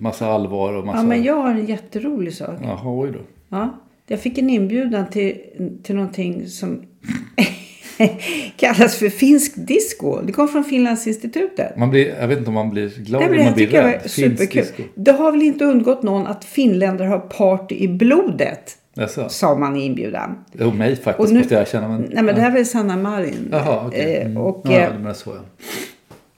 massa 0.00 0.26
allvar 0.26 0.72
och 0.72 0.86
massa... 0.86 0.98
ja 0.98 1.04
men 1.04 1.22
jag 1.22 1.34
har 1.34 1.50
en 1.50 1.66
jätterolig 1.66 2.34
sak. 2.34 2.58
Jaha, 2.62 2.80
oj 3.00 3.10
då. 3.12 3.18
Ja, 3.48 3.78
jag 4.06 4.20
fick 4.20 4.38
en 4.38 4.50
inbjudan 4.50 5.06
till, 5.10 5.40
till 5.82 5.94
någonting 5.94 6.46
som 6.46 6.82
kallas 8.56 8.96
för 8.98 9.08
finsk 9.08 9.52
disco. 9.56 10.20
Det 10.22 10.32
kom 10.32 10.48
från 10.48 10.64
Finlandsinstitutet. 10.64 11.76
Man 11.76 11.90
blir, 11.90 12.14
jag 12.20 12.28
vet 12.28 12.38
inte 12.38 12.48
om 12.48 12.54
man 12.54 12.70
blir 12.70 12.88
glad 12.88 13.22
Det, 13.22 13.26
eller 13.26 13.44
det 13.44 13.52
blir 13.54 13.66
rädd. 13.66 14.00
Finsk 14.00 14.14
superkul. 14.14 14.62
disco. 14.62 14.82
Det 14.94 15.12
har 15.12 15.32
väl 15.32 15.42
inte 15.42 15.64
undgått 15.64 16.02
någon 16.02 16.26
att 16.26 16.44
finländare 16.44 17.08
har 17.08 17.18
party 17.18 17.74
i 17.74 17.88
blodet, 17.88 18.76
Jaså? 18.94 19.28
sa 19.28 19.58
man 19.58 19.76
i 19.76 19.84
inbjudan. 19.84 20.44
Jo, 20.52 20.70
mig 20.72 20.96
faktiskt 20.96 21.28
Och 21.28 21.32
nu- 21.34 21.38
måste 21.40 21.54
jag 21.54 21.60
erkänna. 21.60 21.88
Men, 21.88 22.00
Nej 22.12 22.22
men 22.22 22.34
det 22.34 22.40
här 22.40 22.50
var 22.50 22.64
Sanna 22.64 22.96
Marin. 22.96 23.48
Jaha, 23.52 23.86
okej. 23.86 24.14
Eh, 24.16 24.26
Mm. 24.26 24.36
Och 24.36 24.62
ja, 24.64 24.72
eh, 24.72 24.92
menar 24.94 25.12
så 25.14 25.30
ja. 25.30 25.40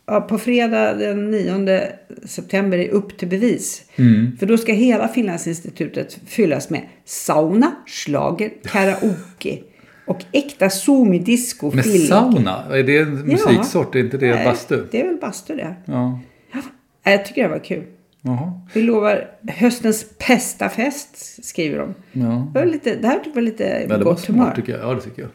ja, 0.06 0.20
på 0.20 0.38
fredag 0.38 0.94
den 0.94 1.30
9 1.30 1.82
september 2.24 2.78
är 2.78 2.88
upp 2.88 3.18
till 3.18 3.28
bevis. 3.28 3.82
Mm. 3.96 4.36
För 4.38 4.46
då 4.46 4.56
ska 4.58 4.72
hela 4.72 5.08
Finlandsinstitutet 5.08 6.18
fyllas 6.26 6.70
med 6.70 6.80
sauna, 7.04 7.70
schlager, 7.86 8.50
karaoke 8.64 9.58
och 10.06 10.24
äkta 10.32 10.70
zoom-disco. 10.70 11.74
Med 11.74 11.84
film. 11.84 12.06
sauna? 12.06 12.64
Är 12.70 12.82
det 12.82 12.98
en 12.98 13.20
musiksort? 13.26 13.94
Är 13.94 13.98
inte 13.98 14.16
det 14.18 14.34
Nej, 14.34 14.44
bastu? 14.44 14.86
Det 14.90 15.00
är 15.00 15.06
väl 15.06 15.16
bastu 15.20 15.56
det. 15.56 15.74
Ja. 15.84 16.20
Ja, 16.52 17.10
Jag 17.10 17.24
tycker 17.26 17.42
det 17.42 17.48
var 17.48 17.58
kul. 17.64 17.84
Jaha. 18.22 18.60
Vi 18.74 18.82
lovar 18.82 19.30
höstens 19.48 20.06
bästa 20.28 20.68
fest, 20.68 21.44
skriver 21.44 21.78
de. 21.78 21.94
Ja. 22.12 22.46
Det, 22.52 22.58
var 22.58 22.66
lite, 22.66 22.94
det 22.96 23.06
här 23.08 23.20
var 23.34 23.42
lite 23.42 23.64
Ja, 23.88 23.98
det 23.98 24.04
var 24.04 24.12
gott 24.12 24.26
humör. 24.26 24.44
smart 24.44 24.56
tycker 24.56 24.72
jag. 24.72 24.82
Ja, 24.90 24.94
det 24.94 25.00
tycker 25.00 25.22
jag. 25.22 25.30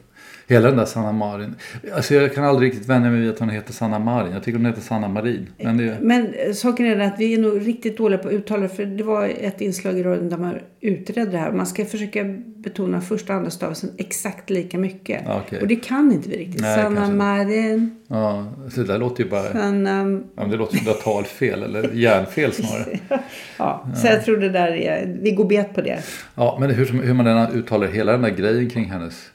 Hela 0.47 0.67
den 0.67 0.77
där 0.77 0.85
Sanna 0.85 1.11
Marin. 1.11 1.55
Alltså 1.95 2.13
jag 2.13 2.35
kan 2.35 2.43
aldrig 2.43 2.71
riktigt 2.71 2.89
vänja 2.89 3.09
mig 3.09 3.21
vid 3.21 3.29
att 3.29 3.39
hon 3.39 3.49
heter 3.49 3.73
Sanna 3.73 3.99
Marin. 3.99 4.33
Jag 4.33 4.43
tycker 4.43 4.57
hon 4.57 4.65
heter 4.65 4.81
Sanna 4.81 5.07
Marin. 5.07 5.49
Men 5.57 5.77
det, 5.77 5.97
Men 6.01 6.33
eh, 6.33 6.53
saken 6.53 6.85
är 6.85 6.99
att 6.99 7.19
vi 7.19 7.33
är 7.33 7.37
nog 7.37 7.67
riktigt 7.67 7.97
dåliga 7.97 8.17
på 8.17 8.27
att 8.27 8.33
uttala. 8.33 8.67
För 8.67 8.85
det 8.85 9.03
var 9.03 9.27
ett 9.27 9.61
inslag 9.61 9.99
i 9.99 10.03
radion 10.03 10.29
där 10.29 10.37
man 10.37 10.55
utredde 10.81 11.31
det 11.31 11.37
här. 11.37 11.51
Man 11.51 11.65
ska 11.65 11.85
försöka 11.85 12.23
betona 12.63 13.01
första 13.01 13.33
och 13.33 13.37
andra 13.37 13.51
stavelsen 13.51 13.89
exakt 13.97 14.49
lika 14.49 14.77
mycket. 14.77 15.21
Ja, 15.25 15.41
okej. 15.45 15.61
Och 15.61 15.67
det 15.67 15.75
kan 15.75 16.11
inte 16.11 16.29
vi 16.29 16.37
riktigt. 16.37 16.61
Nej, 16.61 16.83
Sanna 16.83 16.95
kanske. 16.95 17.15
Marin, 17.15 17.95
ja, 18.07 18.53
så 18.69 18.81
det 18.81 18.87
där 18.87 18.97
låter 18.97 19.23
ju 19.23 19.29
bara... 19.29 19.45
Ja, 19.45 19.51
Sanna... 19.51 20.03
men 20.35 20.49
det 20.49 20.57
låter 20.57 20.77
som 20.77 20.85
du 20.85 20.91
har 20.91 20.97
talfel 20.97 21.63
eller 21.63 21.89
hjärnfel 21.93 22.53
snarare. 22.53 22.99
Ja, 23.57 23.87
så 23.95 24.07
jag 24.07 24.25
tror 24.25 24.37
det 24.37 24.49
där 24.49 24.71
är... 24.71 25.17
Vi 25.21 25.31
går 25.31 25.45
bet 25.45 25.73
på 25.75 25.81
det. 25.81 26.03
Ja, 26.35 26.57
men 26.59 26.69
hur, 26.69 26.85
hur 26.85 27.13
man 27.13 27.27
än 27.27 27.51
uttalar 27.51 27.87
hela 27.87 28.11
den 28.11 28.21
där 28.21 28.29
grejen 28.29 28.69
kring 28.69 28.91
hennes 28.91 29.31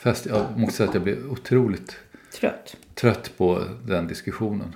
fest. 0.00 0.26
Jag 0.26 0.58
måste 0.58 0.76
säga 0.76 0.88
att 0.88 0.94
jag 0.94 1.04
blir 1.04 1.30
otroligt 1.30 1.96
Trött. 2.40 2.76
trött 2.94 3.32
på 3.36 3.64
den 3.86 4.06
diskussionen. 4.06 4.74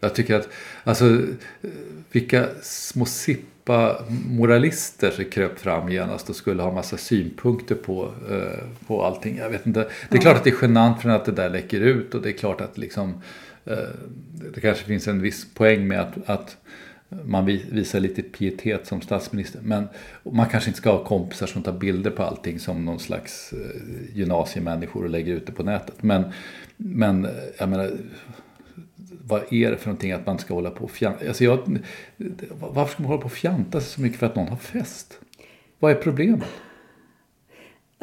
Jag 0.00 0.14
tycker 0.14 0.34
att, 0.34 0.48
alltså, 0.84 1.20
vilka 2.12 2.46
små 2.62 3.04
sippa 3.04 4.04
moralister 4.28 5.10
som 5.10 5.24
kröp 5.24 5.58
fram 5.58 5.88
genast 5.88 6.30
och 6.30 6.36
skulle 6.36 6.62
ha 6.62 6.72
massa 6.72 6.96
synpunkter 6.96 7.74
på, 7.74 8.12
eh, 8.30 8.86
på 8.86 9.04
allting. 9.04 9.36
Jag 9.36 9.50
vet 9.50 9.66
inte. 9.66 9.88
Det 10.08 10.16
är 10.16 10.20
klart 10.20 10.36
att 10.36 10.44
det 10.44 10.50
är 10.50 10.62
genant 10.62 11.02
för 11.02 11.08
att 11.08 11.24
det 11.24 11.32
där 11.32 11.50
läcker 11.50 11.80
ut 11.80 12.14
och 12.14 12.22
det 12.22 12.28
är 12.28 12.32
klart 12.32 12.60
att 12.60 12.78
liksom, 12.78 13.22
eh, 13.64 13.76
det 14.54 14.60
kanske 14.60 14.84
finns 14.84 15.08
en 15.08 15.22
viss 15.22 15.54
poäng 15.54 15.88
med 15.88 16.00
att, 16.00 16.14
att 16.26 16.56
man 17.24 17.46
visar 17.46 18.00
lite 18.00 18.22
pietet 18.22 18.86
som 18.86 19.00
statsminister. 19.00 19.60
Men 19.62 19.88
man 20.22 20.48
kanske 20.48 20.70
inte 20.70 20.78
ska 20.78 20.90
ha 20.90 21.04
kompisar 21.04 21.46
som 21.46 21.62
tar 21.62 21.72
bilder 21.72 22.10
på 22.10 22.22
allting 22.22 22.58
som 22.58 22.84
någon 22.84 22.98
slags 22.98 23.52
eh, 23.52 24.16
gymnasiemänniskor 24.18 25.04
och 25.04 25.10
lägger 25.10 25.34
ut 25.34 25.46
det 25.46 25.52
på 25.52 25.62
nätet. 25.62 26.02
Men, 26.02 26.24
men 26.76 27.24
eh, 27.24 27.30
jag 27.58 27.68
menar, 27.68 27.90
vad 29.26 29.52
är 29.52 29.70
det 29.70 29.76
för 29.76 29.86
någonting 29.86 30.12
att 30.12 30.26
man 30.26 30.38
ska 30.38 30.54
hålla 30.54 30.70
på 30.70 30.84
och 30.84 30.90
fjanta? 30.90 31.28
Alltså 31.28 31.44
jag, 31.44 31.78
varför 32.58 32.92
ska 32.92 33.02
man 33.02 33.10
hålla 33.10 33.22
på 33.22 33.26
och 33.26 33.32
fjanta 33.32 33.80
sig 33.80 33.90
så 33.90 34.00
mycket 34.00 34.18
för 34.18 34.26
att 34.26 34.36
någon 34.36 34.48
har 34.48 34.56
fest? 34.56 35.18
Vad 35.78 35.90
är 35.90 35.94
problemet? 35.94 36.48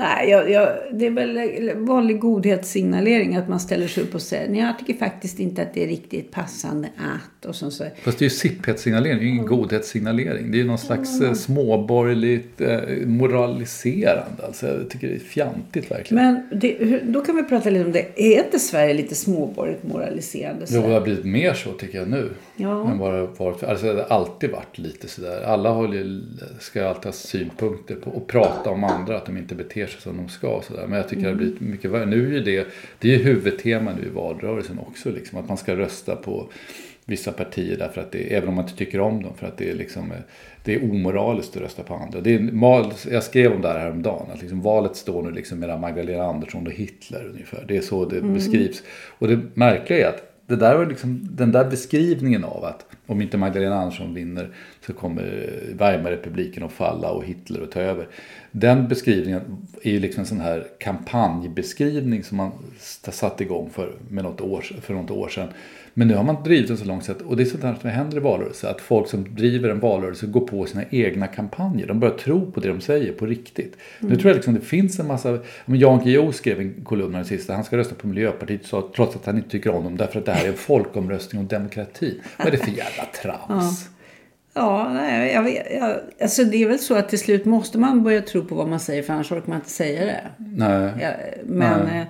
Nej, 0.02 0.30
jag, 0.30 0.52
jag, 0.52 0.70
det 0.92 1.06
är 1.06 1.12
väl 1.12 1.72
vanlig 1.76 2.20
godhetssignalering 2.20 3.36
att 3.36 3.50
man 3.50 3.60
ställer 3.60 3.88
sig 3.88 4.04
upp 4.04 4.16
och 4.16 4.22
säger 4.22 4.50
nej, 4.50 4.60
jag 4.60 4.80
tycker 4.80 4.94
faktiskt 4.94 5.40
inte 5.40 5.62
att 5.62 5.74
det 5.74 5.84
är 5.84 5.88
riktigt 5.88 6.32
passande 6.32 6.88
att 6.98 7.32
och 7.46 7.56
så, 7.56 7.72
så. 7.72 7.86
Fast 8.04 8.20
det 8.20 8.24
är 8.24 8.28
ju 8.28 8.36
sipphetsssignalering, 8.36 9.18
det 9.18 9.24
är 9.24 9.26
ju 9.26 9.32
ingen 9.32 9.46
godhetssignalering. 9.46 10.52
Det 10.52 10.58
är 10.58 10.60
ju 10.60 10.68
någon 10.68 10.78
slags 10.78 11.22
eh, 11.22 11.34
småborgerligt 11.34 12.62
eh, 12.62 12.80
moraliserande. 13.06 14.46
Alltså 14.46 14.68
jag 14.68 14.90
tycker 14.90 15.08
det 15.08 15.16
är 15.16 15.20
fjantigt 15.20 15.92
verkligen. 15.92 16.24
Men 16.24 16.60
det, 16.60 16.76
hur, 16.80 17.02
då 17.06 17.22
kan 17.22 17.36
vi 17.36 17.44
prata 17.44 17.70
lite 17.70 17.86
om 17.86 17.92
det. 17.92 18.06
Är 18.16 18.44
inte 18.46 18.60
Sverige 18.60 18.94
lite 18.94 19.16
småborgerligt 19.16 19.84
moraliserande? 19.84 20.66
Jo, 20.70 20.82
Så? 20.82 20.88
det 20.88 20.94
har 20.94 21.02
blivit 21.02 21.26
mer 21.26 21.54
så 21.54 21.72
tycker 21.72 21.98
jag 21.98 22.08
nu. 22.10 22.30
Ja. 22.56 22.92
Än 22.92 23.00
har 23.00 23.30
varit. 23.38 23.64
Alltså 23.64 23.94
det 23.94 24.02
har 24.02 24.10
alltid 24.10 24.52
varit 24.52 24.78
lite 24.78 25.08
sådär. 25.08 25.44
Alla 25.44 25.70
har 25.70 25.94
ju, 25.94 26.22
ska 26.60 26.88
alltid 26.88 27.06
ha 27.06 27.12
synpunkter 27.12 27.96
på 27.96 28.10
och 28.10 28.28
prata 28.28 28.70
om 28.70 28.84
andra. 28.84 29.18
Att 29.18 29.26
de 29.26 29.38
inte 29.38 29.56
beter 29.56 29.88
sig 29.88 29.91
som 30.00 30.18
de 30.18 30.30
ska. 30.30 30.50
Och 30.50 30.64
sådär. 30.64 30.88
Men 30.88 30.98
jag 30.98 31.08
tycker 31.10 31.24
det 31.24 31.30
har 31.30 31.36
blivit 31.36 31.60
mycket 31.60 31.92
värre. 31.92 32.06
Nu 32.06 32.38
är 32.38 32.42
det, 32.42 32.68
det 33.00 33.16
är 33.16 33.20
huvudtema 33.20 33.94
nu 33.94 34.08
i 34.08 34.10
valrörelsen 34.10 34.80
också. 34.80 35.12
Liksom, 35.12 35.40
att 35.40 35.48
man 35.48 35.58
ska 35.58 35.76
rösta 35.76 36.16
på 36.16 36.50
vissa 37.06 37.32
partier 37.32 37.78
därför 37.78 38.02
att 38.02 38.12
det, 38.12 38.36
även 38.36 38.50
om 38.50 38.56
man 38.56 38.64
inte 38.66 38.78
tycker 38.78 39.00
om 39.00 39.24
dem. 39.24 39.34
För 39.38 39.48
att 39.48 39.58
det 39.58 39.70
är 39.70 39.76
liksom, 39.76 40.12
eh, 40.12 40.18
det 40.64 40.76
är 40.76 40.84
omoraliskt 40.84 41.56
att 41.56 41.62
rösta 41.62 41.84
på 41.84 41.94
andra. 41.94 42.22
Det 42.22 42.36
är, 42.36 43.14
jag 43.14 43.24
skrev 43.24 43.52
om 43.52 43.62
det 43.62 43.68
här 43.68 43.80
häromdagen. 43.80 44.32
Att 44.34 44.42
liksom 44.42 44.62
valet 44.62 44.96
står 44.96 45.24
nu 45.24 45.32
liksom 45.32 45.60
mellan 45.60 45.82
Magdalena 45.82 46.24
Andersson 46.24 46.68
och 46.68 46.74
Hitler 46.74 47.30
ungefär. 47.34 47.66
Det 47.68 47.78
är 47.78 47.82
så 47.82 48.06
det 48.06 48.22
beskrivs. 48.22 48.84
Och 49.20 49.28
det 49.28 49.40
märkliga 49.54 50.08
är 50.08 50.10
att 50.10 50.32
det 50.48 50.56
där 50.56 50.76
var 50.76 50.86
liksom, 50.86 51.28
den 51.32 51.52
där 51.52 51.70
beskrivningen 51.70 52.44
av 52.44 52.66
att 52.66 52.86
om 53.12 53.22
inte 53.22 53.38
Magdalena 53.38 53.76
Andersson 53.76 54.14
vinner 54.14 54.50
så 54.86 54.94
kommer 54.94 55.50
Weimarrepubliken 55.74 56.64
att 56.64 56.72
falla 56.72 57.12
och 57.12 57.26
Hitler 57.26 57.62
att 57.62 57.72
ta 57.72 57.80
över. 57.80 58.08
Den 58.52 58.88
beskrivningen 58.88 59.42
är 59.84 59.92
ju 59.92 60.00
liksom 60.00 60.22
en 60.22 60.26
sån 60.26 60.42
här 60.42 60.68
kampanjbeskrivning 60.80 62.24
som 62.24 62.38
man 62.38 62.52
satte 63.00 63.44
igång 63.44 63.70
för, 63.70 63.94
med 64.10 64.24
något 64.24 64.42
år, 64.42 64.62
för 64.82 64.94
något 64.94 65.12
år 65.12 65.28
sedan. 65.30 65.48
Men 65.94 66.08
nu 66.08 66.16
har 66.16 66.24
man 66.24 66.44
drivit 66.44 66.68
den 66.68 66.78
så 66.78 66.86
långt 66.86 67.04
sätt 67.06 67.22
och 67.22 67.38
det 67.38 67.44
är 67.44 67.46
sånt 67.46 67.64
här 67.64 67.76
som 67.82 67.90
händer 67.90 68.18
i 68.18 68.20
valrörelse. 68.20 68.70
Att 68.70 68.82
folk 68.82 69.08
som 69.08 69.36
driver 69.36 69.70
en 69.70 69.80
valrörelse 69.80 70.26
går 70.26 70.42
på 70.48 70.66
sina 70.66 70.84
egna 70.90 71.28
kampanjer. 71.28 71.88
De 71.88 72.00
börjar 72.00 72.16
tro 72.18 72.52
på 72.52 72.60
det 72.60 72.68
de 72.68 72.82
säger 72.82 73.14
på 73.14 73.26
riktigt. 73.26 73.78
Nu 74.00 74.16
tror 74.16 74.28
jag 74.30 74.36
liksom 74.36 74.54
det 74.54 74.62
finns 74.62 75.00
en 75.00 75.08
massa, 75.08 75.40
men 75.66 75.80
Jan 75.80 76.04
Guillou 76.04 76.32
skrev 76.32 76.60
en 76.60 76.84
kolumn 76.84 77.16
här 77.16 77.24
sista, 77.24 77.54
han 77.54 77.64
ska 77.64 77.78
rösta 77.78 77.96
på 77.96 78.08
Miljöpartiet 78.08 78.66
så- 78.66 78.82
trots 78.96 79.16
att 79.16 79.26
han 79.26 79.38
inte 79.38 79.50
tycker 79.50 79.76
om 79.76 79.84
dem 79.84 79.98
därför 79.98 80.20
att 80.20 80.26
det 80.26 80.32
här 80.32 80.46
är 80.46 80.50
en 80.50 80.54
folkomröstning 80.58 81.42
om 81.42 81.48
demokrati. 81.48 82.20
Vad 82.38 82.48
är 82.48 82.52
det 82.52 82.58
för 82.58 82.72
jävla 82.72 83.06
trams? 83.22 83.90
Ja, 84.54 84.90
nej, 84.94 85.34
jag 85.34 85.44
vet, 85.44 85.68
jag, 85.80 85.96
alltså 86.22 86.44
det 86.44 86.64
är 86.64 86.68
väl 86.68 86.80
så 86.80 86.96
att 86.96 87.10
till 87.10 87.20
slut 87.20 87.46
måste 87.46 87.78
man 87.80 88.04
börja 88.04 88.22
tro 88.22 88.46
på 88.46 88.56
vad 88.56 88.68
man 88.68 88.80
säger 88.80 89.04
för 89.04 89.14
annars 89.14 89.32
orkar 89.32 89.48
man 89.48 89.56
inte 89.58 89.70
säga 89.70 90.06
det. 90.06 90.22
Nej. 90.38 90.92
Ja, 91.02 91.10
men, 91.46 91.86
Nej. 91.86 92.00
eh, 92.02 92.06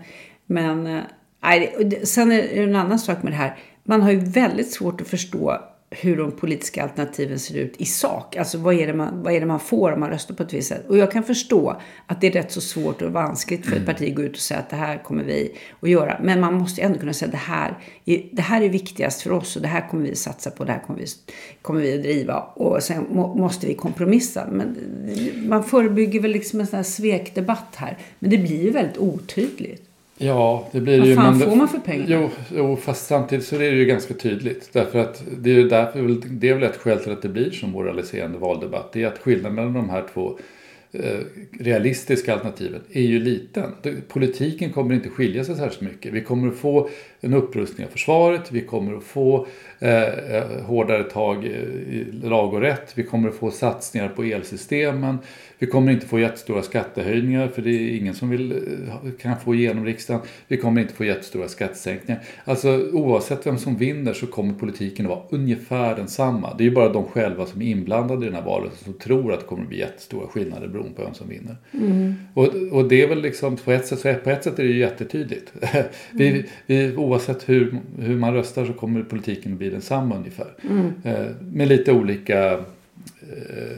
men 0.45 0.87
eh, 0.87 1.01
nej, 1.43 1.73
det- 1.77 1.83
det- 1.83 2.05
sen 2.05 2.31
är 2.31 2.35
det 2.37 2.63
en 2.63 2.75
annan 2.75 2.99
sak 2.99 3.23
med 3.23 3.31
det 3.31 3.37
här. 3.37 3.55
Man 3.83 4.01
har 4.01 4.11
ju 4.11 4.19
väldigt 4.19 4.71
svårt 4.71 5.01
att 5.01 5.07
förstå 5.07 5.61
hur 5.93 6.17
de 6.17 6.31
politiska 6.31 6.83
alternativen 6.83 7.39
ser 7.39 7.55
ut 7.55 7.75
i 7.77 7.85
sak. 7.85 8.35
Alltså 8.35 8.57
vad 8.57 8.73
är, 8.73 8.87
det 8.87 8.93
man, 8.93 9.23
vad 9.23 9.33
är 9.33 9.39
det 9.39 9.45
man 9.45 9.59
får 9.59 9.91
om 9.91 9.99
man 9.99 10.09
röstar 10.09 10.35
på 10.35 10.43
ett 10.43 10.53
visst 10.53 10.67
sätt? 10.67 10.89
Och 10.89 10.97
jag 10.97 11.11
kan 11.11 11.23
förstå 11.23 11.81
att 12.07 12.21
det 12.21 12.27
är 12.27 12.31
rätt 12.31 12.51
så 12.51 12.61
svårt 12.61 13.01
och 13.01 13.11
vanskligt 13.11 13.65
för 13.65 13.75
ett 13.75 13.85
parti 13.85 14.09
att 14.09 14.15
gå 14.15 14.21
ut 14.21 14.31
och 14.31 14.37
säga 14.37 14.59
att 14.59 14.69
det 14.69 14.75
här 14.75 15.03
kommer 15.03 15.23
vi 15.23 15.55
att 15.81 15.89
göra. 15.89 16.19
Men 16.23 16.39
man 16.39 16.53
måste 16.53 16.81
ju 16.81 16.85
ändå 16.85 16.99
kunna 16.99 17.13
säga 17.13 17.27
att 17.27 17.31
det 17.31 17.37
här, 17.37 17.77
är, 18.05 18.29
det 18.31 18.41
här 18.41 18.61
är 18.61 18.69
viktigast 18.69 19.21
för 19.21 19.31
oss 19.31 19.55
och 19.55 19.61
det 19.61 19.67
här 19.67 19.89
kommer 19.89 20.03
vi 20.03 20.11
att 20.11 20.17
satsa 20.17 20.51
på, 20.51 20.63
det 20.63 20.71
här 20.71 20.79
kommer 20.79 20.99
vi, 20.99 21.05
kommer 21.61 21.81
vi 21.81 21.95
att 21.95 22.03
driva. 22.03 22.39
Och 22.39 22.83
sen 22.83 23.05
må, 23.11 23.35
måste 23.35 23.67
vi 23.67 23.73
kompromissa. 23.73 24.47
Men 24.51 24.77
man 25.47 25.63
förebygger 25.63 26.19
väl 26.19 26.31
liksom 26.31 26.59
en 26.59 26.67
sån 26.67 26.77
här 26.77 26.83
svekdebatt 26.83 27.75
här. 27.75 27.97
Men 28.19 28.29
det 28.29 28.37
blir 28.37 28.63
ju 28.63 28.71
väldigt 28.71 28.97
otydligt. 28.97 29.90
Ja, 30.21 30.67
det 30.71 30.81
blir 30.81 30.99
Vad 30.99 31.07
ju... 31.07 31.15
fan 31.15 31.37
men- 31.37 31.49
får 31.49 31.55
man 31.55 31.67
för 31.67 31.79
pengar? 31.79 32.05
Jo, 32.07 32.29
jo, 32.55 32.75
fast 32.75 33.05
samtidigt 33.07 33.45
så 33.45 33.55
är 33.55 33.59
det 33.59 33.67
ju 33.77 33.85
ganska 33.85 34.13
tydligt. 34.13 34.69
Därför 34.73 34.99
att 34.99 35.23
det 35.37 35.49
är 35.49 35.53
ju 35.55 35.69
därför, 35.69 36.17
det 36.29 36.49
är 36.49 36.53
väl 36.53 36.63
ett 36.63 36.77
skäl 36.77 36.99
till 36.99 37.11
att 37.11 37.21
det 37.21 37.29
blir 37.29 37.51
så 37.51 37.67
moraliserande 37.67 38.37
valdebatt. 38.37 38.89
Det 38.93 39.03
är 39.03 39.07
att 39.07 39.17
skillnaden 39.19 39.55
mellan 39.55 39.73
de 39.73 39.89
här 39.89 40.03
två 40.13 40.37
Eh, 40.93 41.19
realistiska 41.59 42.33
alternativen 42.33 42.81
är 42.91 43.01
ju 43.01 43.19
liten. 43.19 43.71
Politiken 44.07 44.71
kommer 44.71 44.95
inte 44.95 45.09
skilja 45.09 45.43
sig 45.43 45.55
särskilt 45.55 45.91
mycket. 45.91 46.13
Vi 46.13 46.21
kommer 46.21 46.47
att 46.47 46.57
få 46.57 46.89
en 47.21 47.33
upprustning 47.33 47.87
av 47.87 47.91
försvaret, 47.91 48.51
vi 48.51 48.61
kommer 48.61 48.97
att 48.97 49.03
få 49.03 49.47
eh, 49.79 50.03
eh 50.03 50.63
hårdare 50.65 51.03
tag 51.03 51.45
i 51.45 52.05
lag 52.23 52.53
och 52.53 52.61
rätt, 52.61 52.91
vi 52.95 53.03
kommer 53.03 53.29
att 53.29 53.35
få 53.35 53.51
satsningar 53.51 54.09
på 54.09 54.23
elsystemen, 54.23 55.17
vi 55.59 55.67
kommer 55.67 55.91
inte 55.91 56.05
få 56.05 56.19
jättestora 56.19 56.61
skattehöjningar 56.61 57.47
för 57.47 57.61
det 57.61 57.69
är 57.69 57.97
ingen 57.97 58.13
som 58.13 58.29
vill, 58.29 58.51
eh, 58.51 59.11
kan 59.21 59.39
få 59.39 59.55
igenom 59.55 59.85
riksdagen. 59.85 60.21
Vi 60.47 60.57
kommer 60.57 60.81
inte 60.81 60.93
få 60.93 61.05
jättestora 61.05 61.47
skattesänkningar. 61.47 62.21
Alltså 62.43 62.89
oavsett 62.91 63.47
vem 63.47 63.57
som 63.57 63.77
vinner 63.77 64.13
så 64.13 64.27
kommer 64.27 64.53
politiken 64.53 65.05
att 65.05 65.09
vara 65.09 65.23
ungefär 65.29 65.95
densamma. 65.95 66.53
Det 66.57 66.63
är 66.63 66.65
ju 66.65 66.75
bara 66.75 66.93
de 66.93 67.05
själva 67.05 67.45
som 67.45 67.61
är 67.61 67.65
inblandade 67.65 68.25
i 68.25 68.29
den 68.29 68.35
här 68.35 68.45
valet 68.45 68.73
som 68.73 68.93
tror 68.93 69.33
att 69.33 69.39
det 69.39 69.45
kommer 69.45 69.63
att 69.63 69.69
bli 69.69 69.79
jättestora 69.79 70.27
skillnader 70.27 70.67
beroende 70.81 70.95
på 70.97 71.03
vem 71.03 71.13
som 71.13 71.29
vinner. 71.29 71.55
Och, 72.33 72.47
och 72.71 72.89
det 72.89 73.01
är 73.01 73.07
väl 73.07 73.21
liksom, 73.21 73.57
på 73.57 73.71
ett 73.71 73.87
sätt, 73.87 74.23
på 74.23 74.29
ett 74.29 74.43
sätt 74.43 74.59
är 74.59 74.63
det 74.63 74.69
ju 74.69 74.79
jättetydligt. 74.79 75.53
vi, 76.11 76.45
vi, 76.65 76.95
oavsett 76.95 77.49
hur, 77.49 77.75
hur 77.99 78.15
man 78.15 78.33
röstar 78.33 78.65
så 78.65 78.73
kommer 78.73 79.03
politiken 79.03 79.57
bli 79.57 79.69
densamma 79.69 80.15
ungefär. 80.15 80.53
Eh, 81.03 81.25
med 81.53 81.67
lite 81.67 81.91
olika 81.91 82.53
eh, 83.21 83.77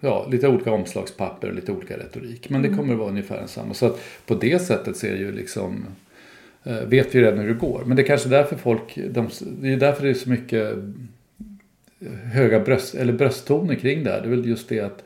ja, 0.00 0.26
lite 0.30 0.48
olika 0.48 0.70
omslagspapper 0.70 1.48
och 1.48 1.54
lite 1.54 1.72
olika 1.72 1.96
retorik. 1.98 2.50
Men 2.50 2.62
det 2.62 2.68
kommer 2.68 2.92
att 2.92 2.98
vara 2.98 3.10
ungefär 3.10 3.36
densamma. 3.36 3.74
Så 3.74 3.86
att 3.86 4.00
på 4.26 4.34
det 4.34 4.58
sättet 4.58 4.96
ser 4.96 5.16
ju 5.16 5.32
liksom 5.32 5.86
eh, 6.64 6.80
vet 6.80 7.14
vi 7.14 7.20
redan 7.20 7.38
hur 7.38 7.48
det 7.48 7.54
går. 7.54 7.82
Men 7.86 7.96
det 7.96 8.02
är 8.02 8.06
kanske 8.06 8.28
därför 8.28 8.56
folk, 8.56 8.98
de, 9.10 9.28
det 9.60 9.72
är 9.72 9.76
därför 9.76 10.02
det 10.02 10.10
är 10.10 10.14
så 10.14 10.30
mycket 10.30 10.74
höga 12.32 12.60
bröst, 12.60 12.94
eller 12.94 13.12
brösttoner 13.12 13.74
kring 13.74 14.04
det 14.04 14.10
här. 14.10 14.20
Det 14.20 14.26
är 14.26 14.30
väl 14.30 14.48
just 14.48 14.68
det 14.68 14.80
att, 14.80 15.04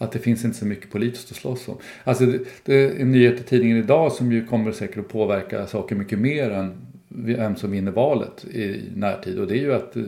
att 0.00 0.12
det 0.12 0.18
finns 0.18 0.44
inte 0.44 0.56
så 0.56 0.66
mycket 0.66 0.90
politiskt 0.90 1.30
att 1.30 1.36
slåss 1.36 1.68
om. 1.68 1.76
Alltså 2.04 2.26
det, 2.26 2.38
det 2.64 2.74
är 2.74 3.00
en 3.00 3.12
nyhet 3.12 3.40
i 3.40 3.42
tidningen 3.42 3.76
idag 3.76 4.12
som 4.12 4.32
ju 4.32 4.46
kommer 4.46 4.72
säkert 4.72 4.98
att 4.98 5.08
påverka 5.08 5.66
saker 5.66 5.96
mycket 5.96 6.18
mer 6.18 6.50
än 6.50 6.72
vem 7.08 7.56
som 7.56 7.70
vinner 7.70 7.92
valet 7.92 8.44
i 8.44 8.82
närtid. 8.94 9.38
Och 9.38 9.46
det 9.46 9.54
är 9.54 9.62
ju 9.62 9.74
att 9.74 9.96
eh, 9.96 10.02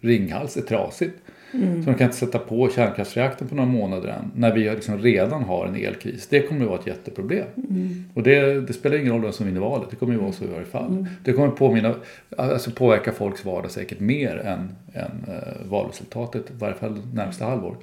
Ringhals 0.00 0.56
är 0.56 0.62
trasigt. 0.62 1.14
Mm. 1.52 1.82
Så 1.82 1.90
de 1.90 1.98
kan 1.98 2.04
inte 2.04 2.16
sätta 2.16 2.38
på 2.38 2.70
kärnkraftsreaktorn 2.70 3.48
på 3.48 3.54
några 3.54 3.68
månader 3.68 4.08
än. 4.08 4.30
När 4.34 4.54
vi 4.54 4.70
liksom 4.70 4.98
redan 4.98 5.42
har 5.42 5.66
en 5.66 5.76
elkris. 5.76 6.26
Det 6.26 6.40
kommer 6.40 6.62
att 6.62 6.68
vara 6.68 6.80
ett 6.80 6.86
jätteproblem. 6.86 7.46
Mm. 7.56 8.04
Och 8.14 8.22
det, 8.22 8.60
det, 8.60 8.72
spelar 8.72 8.96
ingen 8.96 9.12
roll 9.12 9.22
vem 9.22 9.32
som 9.32 9.46
vinner 9.46 9.60
valet. 9.60 9.90
Det 9.90 9.96
kommer 9.96 10.14
att 10.14 10.20
vara 10.20 10.32
så 10.32 10.44
i 10.44 10.48
varje 10.48 10.64
fall. 10.64 10.90
Mm. 10.90 11.06
Det 11.24 11.32
kommer 11.32 11.48
att 11.48 11.56
påminna, 11.56 11.94
alltså 12.36 12.70
påverka 12.70 13.12
folks 13.12 13.44
vardag 13.44 13.70
säkert 13.70 14.00
mer 14.00 14.36
än, 14.36 14.68
än 14.92 15.34
uh, 15.34 15.70
valresultatet. 15.70 16.50
I 16.50 16.54
varje 16.58 16.74
fall 16.74 16.98
närmsta 17.14 17.44
halvår. 17.44 17.76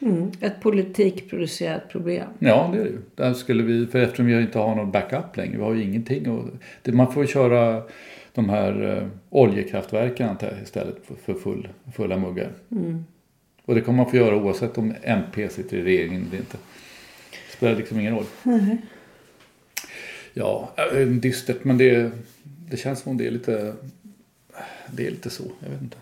Mm. 0.00 0.30
Ett 0.40 0.60
politikproducerat 0.60 1.88
problem. 1.88 2.28
Ja, 2.38 2.70
det 2.72 2.78
är 2.78 2.84
det 2.84 2.90
ju. 2.90 2.98
Där 3.14 3.34
skulle 3.34 3.62
vi, 3.62 3.86
för 3.86 3.98
eftersom 3.98 4.26
vi 4.26 4.40
inte 4.40 4.58
har 4.58 4.74
någon 4.74 4.90
backup 4.90 5.36
längre. 5.36 5.56
Vi 5.56 5.62
har 5.62 5.74
ju 5.74 5.82
ingenting. 5.82 6.30
Och 6.30 6.44
det, 6.82 6.92
man 6.92 7.12
får 7.12 7.26
köra 7.26 7.82
de 8.34 8.48
här 8.48 8.96
eh, 8.96 9.08
oljekraftverken 9.30 10.36
istället 10.62 10.96
för, 11.24 11.34
full, 11.34 11.68
fulla 11.94 12.16
muggar. 12.16 12.52
Mm. 12.70 13.04
Och 13.64 13.74
det 13.74 13.80
kommer 13.80 13.96
man 13.96 14.10
få 14.10 14.16
göra 14.16 14.36
oavsett 14.36 14.78
om 14.78 14.94
MP 15.02 15.48
sitter 15.48 15.76
i 15.76 15.82
regeringen 15.82 16.26
eller 16.28 16.38
inte. 16.38 16.56
Det 17.30 17.56
spelar 17.56 17.76
liksom 17.76 18.00
ingen 18.00 18.14
roll. 18.14 18.24
Mm. 18.44 18.76
Ja, 20.34 20.74
äh, 20.94 21.06
dystert 21.06 21.64
men 21.64 21.78
det, 21.78 22.10
det 22.70 22.76
känns 22.76 23.00
som 23.00 23.10
om 23.10 23.18
det 23.18 23.26
är 23.26 23.30
lite, 23.30 23.74
det 24.92 25.06
är 25.06 25.10
lite 25.10 25.30
så. 25.30 25.44
Jag 25.60 25.70
vet 25.70 25.82
inte. 25.82 25.96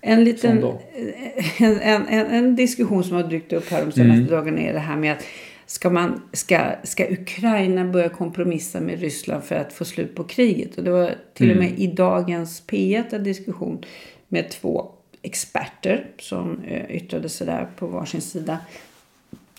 En, 0.00 0.24
liten, 0.24 0.58
en, 1.58 2.06
en, 2.06 2.26
en, 2.26 2.56
diskussion 2.56 3.04
som 3.04 3.16
har 3.16 3.22
dykt 3.22 3.52
upp 3.52 3.70
här 3.70 3.84
de 3.84 3.92
senaste 3.92 4.20
mm. 4.20 4.26
dagarna 4.26 4.60
är 4.60 4.72
det 4.72 4.78
här 4.78 4.96
med 4.96 5.12
att 5.12 5.24
ska, 5.66 5.90
man, 5.90 6.22
ska, 6.32 6.60
ska 6.84 7.04
Ukraina 7.10 7.84
börja 7.84 8.08
kompromissa 8.08 8.80
med 8.80 9.00
Ryssland 9.00 9.44
för 9.44 9.54
att 9.54 9.72
få 9.72 9.84
slut 9.84 10.14
på 10.14 10.24
kriget? 10.24 10.78
Och 10.78 10.84
det 10.84 10.90
var 10.90 11.14
till 11.34 11.50
mm. 11.50 11.58
och 11.58 11.64
med 11.64 11.80
i 11.80 11.86
dagens 11.86 12.62
P1 12.66 13.14
en 13.14 13.24
diskussion 13.24 13.84
med 14.28 14.50
två 14.50 14.90
experter 15.22 16.06
som 16.18 16.60
eh, 16.66 16.96
yttrade 16.96 17.28
sig 17.28 17.46
där 17.46 17.68
på 17.76 17.86
varsin 17.86 18.20
sida. 18.20 18.58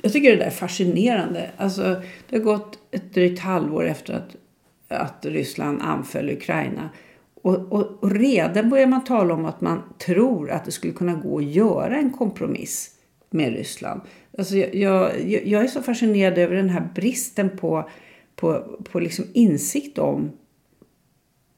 Jag 0.01 0.13
tycker 0.13 0.31
det 0.31 0.35
där 0.35 0.45
är 0.45 0.49
fascinerande. 0.49 1.49
Alltså, 1.57 2.01
det 2.29 2.37
har 2.37 2.43
gått 2.43 2.79
ett 2.91 3.13
drygt 3.13 3.39
halvår 3.39 3.85
efter 3.85 4.13
att, 4.13 4.35
att 4.87 5.25
Ryssland 5.25 5.81
anföll 5.81 6.29
Ukraina. 6.29 6.89
Och, 7.41 7.55
och, 7.55 7.87
och, 7.99 8.11
redan 8.11 8.69
börjar 8.69 8.87
man 8.87 9.03
tala 9.03 9.33
om 9.33 9.45
att 9.45 9.61
man 9.61 9.81
tror 9.97 10.51
att 10.51 10.65
det 10.65 10.71
skulle 10.71 10.93
kunna 10.93 11.13
gå 11.13 11.37
att 11.37 11.43
göra 11.43 11.97
en 11.97 12.13
kompromiss 12.13 12.95
med 13.29 13.53
Ryssland. 13.53 14.01
Alltså 14.37 14.55
jag, 14.55 15.29
jag, 15.29 15.47
jag 15.47 15.63
är 15.63 15.67
så 15.67 15.81
fascinerad 15.81 16.37
över 16.37 16.55
den 16.55 16.69
här 16.69 16.89
bristen 16.95 17.57
på, 17.57 17.89
på, 18.35 18.77
på 18.91 18.99
liksom 18.99 19.25
insikt 19.33 19.97
om, 19.97 20.31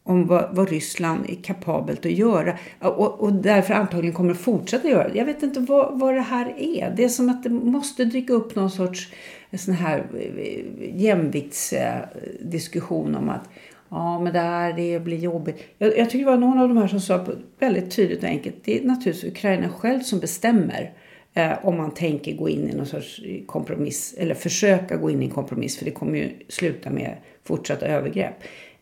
om 0.04 0.28
vad, 0.28 0.56
vad 0.56 0.70
Ryssland 0.70 1.26
är 1.30 1.44
kapabelt 1.44 2.06
att 2.06 2.12
göra. 2.12 2.58
Och, 2.80 3.20
och 3.20 3.34
därför 3.34 3.74
antagligen 3.74 4.16
kommer 4.16 4.32
att 4.32 4.38
fortsätta 4.38 4.90
göra. 4.90 5.16
Jag 5.16 5.26
vet 5.26 5.44
inte 5.44 5.60
vad, 5.60 6.00
vad 6.00 6.14
det 6.14 6.22
här 6.22 6.54
är. 6.58 6.94
Det 6.98 7.04
är 7.04 7.10
som 7.10 7.30
att 7.30 7.44
det 7.44 7.50
måste 7.50 8.06
dyka 8.06 8.34
upp 8.34 8.56
någon 8.56 8.72
sorts 8.72 9.12
sån 9.58 9.74
här 9.74 10.06
eh, 10.38 11.02
jämviktsdiskussion 11.02 13.16
om 13.16 13.30
att 13.30 13.50
Ja, 13.92 14.20
men 14.20 14.34
det 14.34 14.40
här 14.40 14.74
det 14.74 15.00
blir 15.00 15.18
jobbigt. 15.18 15.64
Jag, 15.78 15.98
jag 15.98 16.10
tycker 16.10 16.26
det 16.26 16.32
var 16.32 16.38
någon 16.38 16.60
av 16.60 16.68
de 16.68 16.78
här 16.78 16.88
som 16.88 17.00
sa 17.00 17.26
väldigt 17.60 17.96
tydligt 17.96 18.24
och 18.24 18.30
enkelt. 18.30 18.56
Det 18.64 18.80
är 18.80 18.86
naturligtvis 18.86 19.32
Ukraina 19.32 19.70
själv 19.70 20.00
som 20.00 20.20
bestämmer 20.20 20.94
Eh, 21.34 21.66
om 21.66 21.78
man 21.78 21.92
tänker 21.92 22.34
gå 22.34 22.50
in 22.50 22.70
i 22.70 22.76
någon 22.76 22.86
sorts 22.86 23.22
kompromiss 23.46 24.16
eller 24.18 24.36
försöka 24.36 24.98
gå 24.98 25.10
in 25.10 25.22
i 25.22 25.26
en 25.26 25.32
kompromiss 25.32 25.78
för 25.78 25.86
det 25.86 25.92
kommer 25.92 26.18
ju 26.18 26.30
sluta 26.48 26.90
med 26.90 27.18
fortsatta 27.44 27.86
övergrepp. 27.86 28.34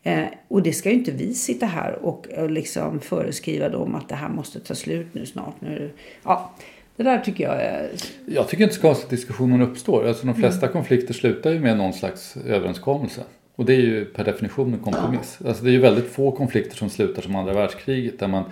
Eh, 0.04 0.24
och 0.48 0.64
det 0.64 0.74
ska 0.74 0.90
ju 0.90 0.96
inte 0.96 1.12
vi 1.12 1.34
sitta 1.34 1.66
här 1.66 2.06
och, 2.06 2.28
och 2.28 2.52
liksom 2.52 3.00
föreskriva 3.00 3.70
dem 3.70 3.96
att 3.96 4.10
det 4.10 4.16
här 4.16 4.30
måste 4.30 4.60
ta 4.60 4.76
slut 4.76 5.08
nu 5.12 5.26
snart. 5.26 5.56
Nu, 5.60 5.92
ja, 6.24 6.54
det 6.96 7.04
där 7.04 7.20
tycker 7.20 7.44
jag 7.44 7.62
är... 7.62 7.90
Jag 8.26 8.48
tycker 8.48 8.64
inte 8.64 8.76
så 8.76 8.82
konstigt 8.82 9.06
att 9.06 9.12
diskussionen 9.12 9.62
uppstår. 9.62 10.08
Alltså 10.08 10.26
de 10.26 10.36
flesta 10.36 10.66
mm. 10.66 10.74
konflikter 10.74 11.14
slutar 11.14 11.52
ju 11.52 11.60
med 11.60 11.78
någon 11.78 11.94
slags 11.94 12.38
överenskommelse. 12.38 13.24
Och 13.60 13.66
det 13.66 13.74
är 13.74 13.82
ju 13.82 14.06
per 14.06 14.24
definition 14.24 14.74
en 14.74 14.80
kompromiss. 14.80 15.40
Alltså 15.46 15.64
det 15.64 15.70
är 15.70 15.72
ju 15.72 15.80
väldigt 15.80 16.06
få 16.06 16.32
konflikter 16.32 16.78
som 16.78 16.90
slutar 16.90 17.22
som 17.22 17.36
andra 17.36 17.54
världskriget 17.54 18.20
där 18.20 18.28
man 18.28 18.44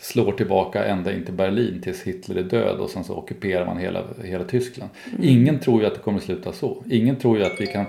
slår 0.00 0.32
tillbaka 0.32 0.84
ända 0.84 1.12
in 1.12 1.24
till 1.24 1.34
Berlin 1.34 1.80
tills 1.82 2.02
Hitler 2.02 2.36
är 2.36 2.42
död 2.42 2.78
och 2.78 2.90
sen 2.90 3.04
så 3.04 3.14
ockuperar 3.14 3.66
man 3.66 3.78
hela, 3.78 4.02
hela 4.24 4.44
Tyskland. 4.44 4.90
Mm. 5.12 5.28
Ingen 5.28 5.58
tror 5.58 5.80
ju 5.80 5.86
att 5.86 5.94
det 5.94 6.00
kommer 6.00 6.18
att 6.18 6.24
sluta 6.24 6.52
så. 6.52 6.84
Ingen 6.90 7.16
tror 7.16 7.38
ju 7.38 7.44
att 7.44 7.60
vi 7.60 7.66
kan 7.66 7.84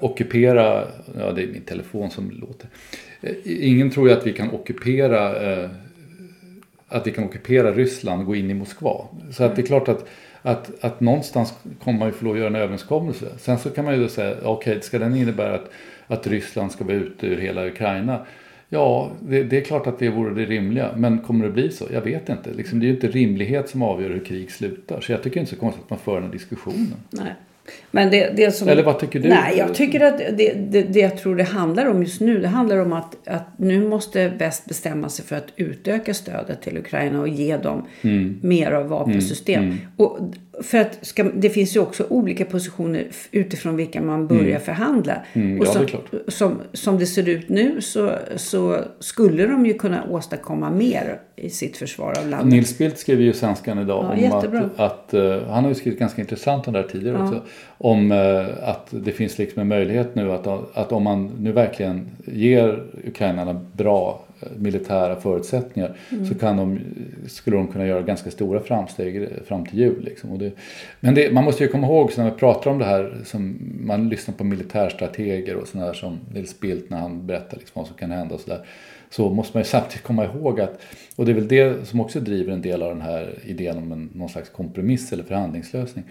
ockupera, 0.00 0.84
ja 1.18 1.32
det 1.32 1.42
är 1.42 1.46
min 1.46 1.62
telefon 1.62 2.10
som 2.10 2.30
låter. 2.30 2.68
Eh, 3.20 3.34
ingen 3.44 3.90
tror 3.90 4.08
ju 4.08 4.14
att 4.14 4.26
vi 4.26 4.32
kan 4.32 4.50
ockupera 4.50 5.52
eh, 5.52 5.70
att 6.88 7.06
vi 7.06 7.10
kan 7.10 7.24
ockupera 7.24 7.72
Ryssland 7.72 8.20
och 8.20 8.26
gå 8.26 8.36
in 8.36 8.50
i 8.50 8.54
Moskva. 8.54 9.06
Så 9.32 9.44
att 9.44 9.56
det 9.56 9.62
är 9.62 9.66
klart 9.66 9.88
att, 9.88 10.08
att, 10.42 10.84
att 10.84 11.00
någonstans 11.00 11.54
kommer 11.84 11.98
man 11.98 12.08
ju 12.08 12.12
få 12.12 12.24
lov 12.24 12.34
att 12.34 12.38
göra 12.38 12.48
en 12.48 12.56
överenskommelse. 12.56 13.26
Sen 13.38 13.58
så 13.58 13.70
kan 13.70 13.84
man 13.84 13.94
ju 13.94 14.02
då 14.02 14.08
säga, 14.08 14.36
okej, 14.42 14.70
okay, 14.70 14.80
ska 14.80 14.98
den 14.98 15.16
innebära 15.16 15.54
att, 15.54 15.70
att 16.06 16.26
Ryssland 16.26 16.72
ska 16.72 16.84
vara 16.84 16.96
ute 16.96 17.26
ur 17.26 17.36
hela 17.36 17.66
Ukraina? 17.66 18.26
Ja, 18.68 19.10
det, 19.20 19.42
det, 19.42 19.56
är 19.56 19.64
klart 19.64 19.86
att 19.86 19.98
det 19.98 20.08
vore 20.08 20.34
det 20.34 20.44
rimliga. 20.44 20.90
Men 20.96 21.18
kommer 21.18 21.44
det 21.44 21.50
bli 21.50 21.70
så? 21.70 21.84
Jag 21.92 22.00
vet 22.00 22.28
inte. 22.28 22.52
Liksom, 22.52 22.80
det 22.80 22.86
är 22.86 22.88
ju 22.88 22.94
inte 22.94 23.08
rimlighet 23.08 23.68
som 23.68 23.82
avgör 23.82 24.10
hur 24.10 24.24
krig 24.24 24.50
slutar. 24.50 25.00
Så 25.00 25.12
jag 25.12 25.22
tycker 25.22 25.40
inte 25.40 25.54
så 25.54 25.60
konstigt 25.60 25.84
att 25.84 25.90
man 25.90 25.98
för 25.98 26.20
den 26.20 26.30
diskussionen. 26.30 26.94
Nej. 27.10 27.34
Men 27.90 28.10
det, 28.10 28.32
det 28.36 28.52
som, 28.52 28.68
Eller 28.68 28.82
vad 28.82 28.98
tycker 28.98 29.20
du? 29.20 29.28
Nej, 29.28 29.58
jag 29.58 29.74
tycker 29.74 30.00
att 30.00 30.18
det, 30.18 30.52
det, 30.70 30.82
det 30.82 31.00
jag 31.00 31.18
tror 31.18 31.36
det 31.36 31.42
handlar 31.42 31.86
om 31.86 32.02
just 32.02 32.20
nu, 32.20 32.38
det 32.38 32.48
handlar 32.48 32.78
om 32.78 32.92
att, 32.92 33.28
att 33.28 33.58
nu 33.58 33.88
måste 33.88 34.28
väst 34.28 34.64
bestämma 34.64 35.08
sig 35.08 35.24
för 35.24 35.36
att 35.36 35.46
utöka 35.56 36.14
stödet 36.14 36.62
till 36.62 36.78
Ukraina 36.78 37.20
och 37.20 37.28
ge 37.28 37.56
dem 37.56 37.86
mm. 38.02 38.40
mer 38.42 38.72
av 38.72 38.88
vapensystem. 38.88 39.62
Mm. 39.62 39.72
Mm. 39.72 39.86
Och 39.96 40.18
för 40.60 40.78
att 40.78 40.98
ska, 41.06 41.24
det 41.24 41.50
finns 41.50 41.76
ju 41.76 41.80
också 41.80 42.06
olika 42.08 42.44
positioner 42.44 43.06
utifrån 43.30 43.76
vilka 43.76 44.02
man 44.02 44.26
börjar 44.26 44.42
mm. 44.42 44.60
förhandla. 44.60 45.22
Mm, 45.32 45.60
och 45.60 45.66
ja, 45.66 45.72
som, 45.72 45.86
det 46.10 46.32
som, 46.32 46.60
som 46.72 46.98
det 46.98 47.06
ser 47.06 47.28
ut 47.28 47.48
nu 47.48 47.80
så, 47.80 48.12
så 48.36 48.78
skulle 48.98 49.46
de 49.46 49.66
ju 49.66 49.74
kunna 49.74 50.04
åstadkomma 50.10 50.70
mer 50.70 51.20
i 51.36 51.50
sitt 51.50 51.76
försvar 51.76 52.18
av 52.18 52.28
landet. 52.28 52.52
Nils 52.52 52.78
Bildt 52.78 52.98
skrev 52.98 53.20
ju 53.20 53.32
Svenskan 53.32 53.78
idag 53.78 54.18
ja, 54.18 54.36
om 54.36 54.54
att, 54.54 54.80
att 54.80 55.14
uh, 55.14 55.42
han 55.48 55.62
har 55.64 55.68
ju 55.68 55.74
skrivit 55.74 55.98
ganska 55.98 56.20
intressant 56.20 56.66
om 56.66 56.72
det 56.72 56.80
här 56.80 56.88
tidigare 56.88 57.16
ja. 57.18 57.24
också. 57.24 57.42
Om 57.78 58.12
uh, 58.12 58.68
att 58.68 58.88
det 58.90 59.12
finns 59.12 59.38
liksom 59.38 59.60
en 59.60 59.68
möjlighet 59.68 60.14
nu 60.14 60.32
att, 60.32 60.46
att 60.76 60.92
om 60.92 61.02
man 61.02 61.30
nu 61.40 61.52
verkligen 61.52 62.10
ger 62.24 62.82
ukrainarna 63.06 63.60
bra 63.72 64.20
militära 64.58 65.20
förutsättningar 65.20 65.96
mm. 66.10 66.26
så 66.26 66.34
kan 66.34 66.56
de, 66.56 66.78
skulle 67.26 67.56
de 67.56 67.68
kunna 67.68 67.86
göra 67.86 68.02
ganska 68.02 68.30
stora 68.30 68.60
framsteg 68.60 69.28
fram 69.46 69.66
till 69.66 69.78
jul. 69.78 70.04
Liksom. 70.04 70.38
Det, 70.38 70.52
men 71.00 71.14
det, 71.14 71.32
man 71.32 71.44
måste 71.44 71.64
ju 71.64 71.70
komma 71.70 71.86
ihåg 71.86 72.10
när 72.16 72.24
vi 72.24 72.30
pratar 72.30 72.70
om 72.70 72.78
det 72.78 72.84
här, 72.84 73.16
som 73.24 73.58
man 73.80 74.08
lyssnar 74.08 74.34
på 74.34 74.44
militärstrateger 74.44 75.56
och 75.56 75.68
sådana 75.68 75.94
som 75.94 76.18
Nils 76.34 76.60
Bildt 76.60 76.90
när 76.90 76.98
han 76.98 77.26
berättar 77.26 77.56
liksom 77.56 77.80
vad 77.80 77.86
som 77.86 77.96
kan 77.96 78.10
hända 78.10 78.34
och 78.34 78.40
sådär. 78.40 78.66
Så 79.10 79.30
måste 79.30 79.56
man 79.56 79.62
ju 79.62 79.68
samtidigt 79.68 80.02
komma 80.02 80.24
ihåg 80.24 80.60
att, 80.60 80.80
och 81.16 81.24
det 81.26 81.32
är 81.32 81.34
väl 81.34 81.48
det 81.48 81.88
som 81.88 82.00
också 82.00 82.20
driver 82.20 82.52
en 82.52 82.62
del 82.62 82.82
av 82.82 82.88
den 82.88 83.02
här 83.02 83.34
idén 83.44 83.78
om 83.78 83.92
en, 83.92 84.10
någon 84.14 84.28
slags 84.28 84.48
kompromiss 84.48 85.12
eller 85.12 85.24
förhandlingslösning 85.24 86.04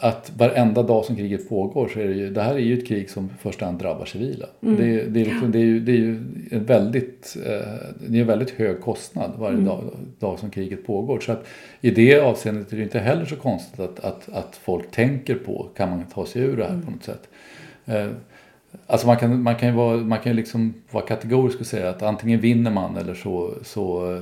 att 0.00 0.32
varenda 0.36 0.82
dag 0.82 1.04
som 1.04 1.16
kriget 1.16 1.48
pågår 1.48 1.88
så 1.88 2.00
är 2.00 2.04
det 2.04 2.14
ju, 2.14 2.30
det 2.30 2.42
här 2.42 2.54
är 2.54 2.58
ju 2.58 2.78
ett 2.78 2.86
krig 2.86 3.10
som 3.10 3.24
i 3.24 3.42
första 3.42 3.64
hand 3.64 3.78
drabbar 3.78 4.04
civila. 4.04 4.46
Mm. 4.62 4.76
Det, 4.76 5.02
det, 5.02 5.20
är 5.20 5.24
liksom, 5.24 5.52
det, 5.52 5.58
är 5.58 5.64
ju, 5.64 5.80
det 5.80 5.92
är 5.92 5.96
ju 5.96 6.16
en 6.50 6.64
väldigt, 6.64 7.36
eh, 7.46 7.68
det 8.08 8.18
är 8.18 8.20
en 8.20 8.26
väldigt 8.26 8.50
hög 8.50 8.80
kostnad 8.80 9.32
varje 9.38 9.54
mm. 9.54 9.64
dag, 9.64 9.84
dag 10.18 10.38
som 10.38 10.50
kriget 10.50 10.86
pågår. 10.86 11.20
Så 11.20 11.32
att 11.32 11.46
i 11.80 11.90
det 11.90 12.20
avseendet 12.20 12.72
är 12.72 12.76
det 12.76 12.82
inte 12.82 12.98
heller 12.98 13.24
så 13.24 13.36
konstigt 13.36 13.80
att, 13.80 14.04
att, 14.04 14.28
att 14.32 14.56
folk 14.56 14.90
tänker 14.90 15.34
på, 15.34 15.68
kan 15.76 15.90
man 15.90 16.04
ta 16.14 16.26
sig 16.26 16.42
ur 16.42 16.56
det 16.56 16.64
här 16.64 16.70
mm. 16.70 16.84
på 16.84 16.90
något 16.90 17.04
sätt? 17.04 17.28
Eh, 17.86 18.08
alltså 18.86 19.06
man 19.06 19.16
kan, 19.16 19.42
man 19.42 19.56
kan 19.56 19.68
ju 19.68 19.74
vara, 19.74 19.96
man 19.96 20.18
kan 20.18 20.36
liksom 20.36 20.74
vara 20.90 21.06
kategorisk 21.06 21.60
och 21.60 21.66
säga 21.66 21.90
att 21.90 22.02
antingen 22.02 22.40
vinner 22.40 22.70
man 22.70 22.96
eller 22.96 23.14
så, 23.14 23.54
så 23.62 24.16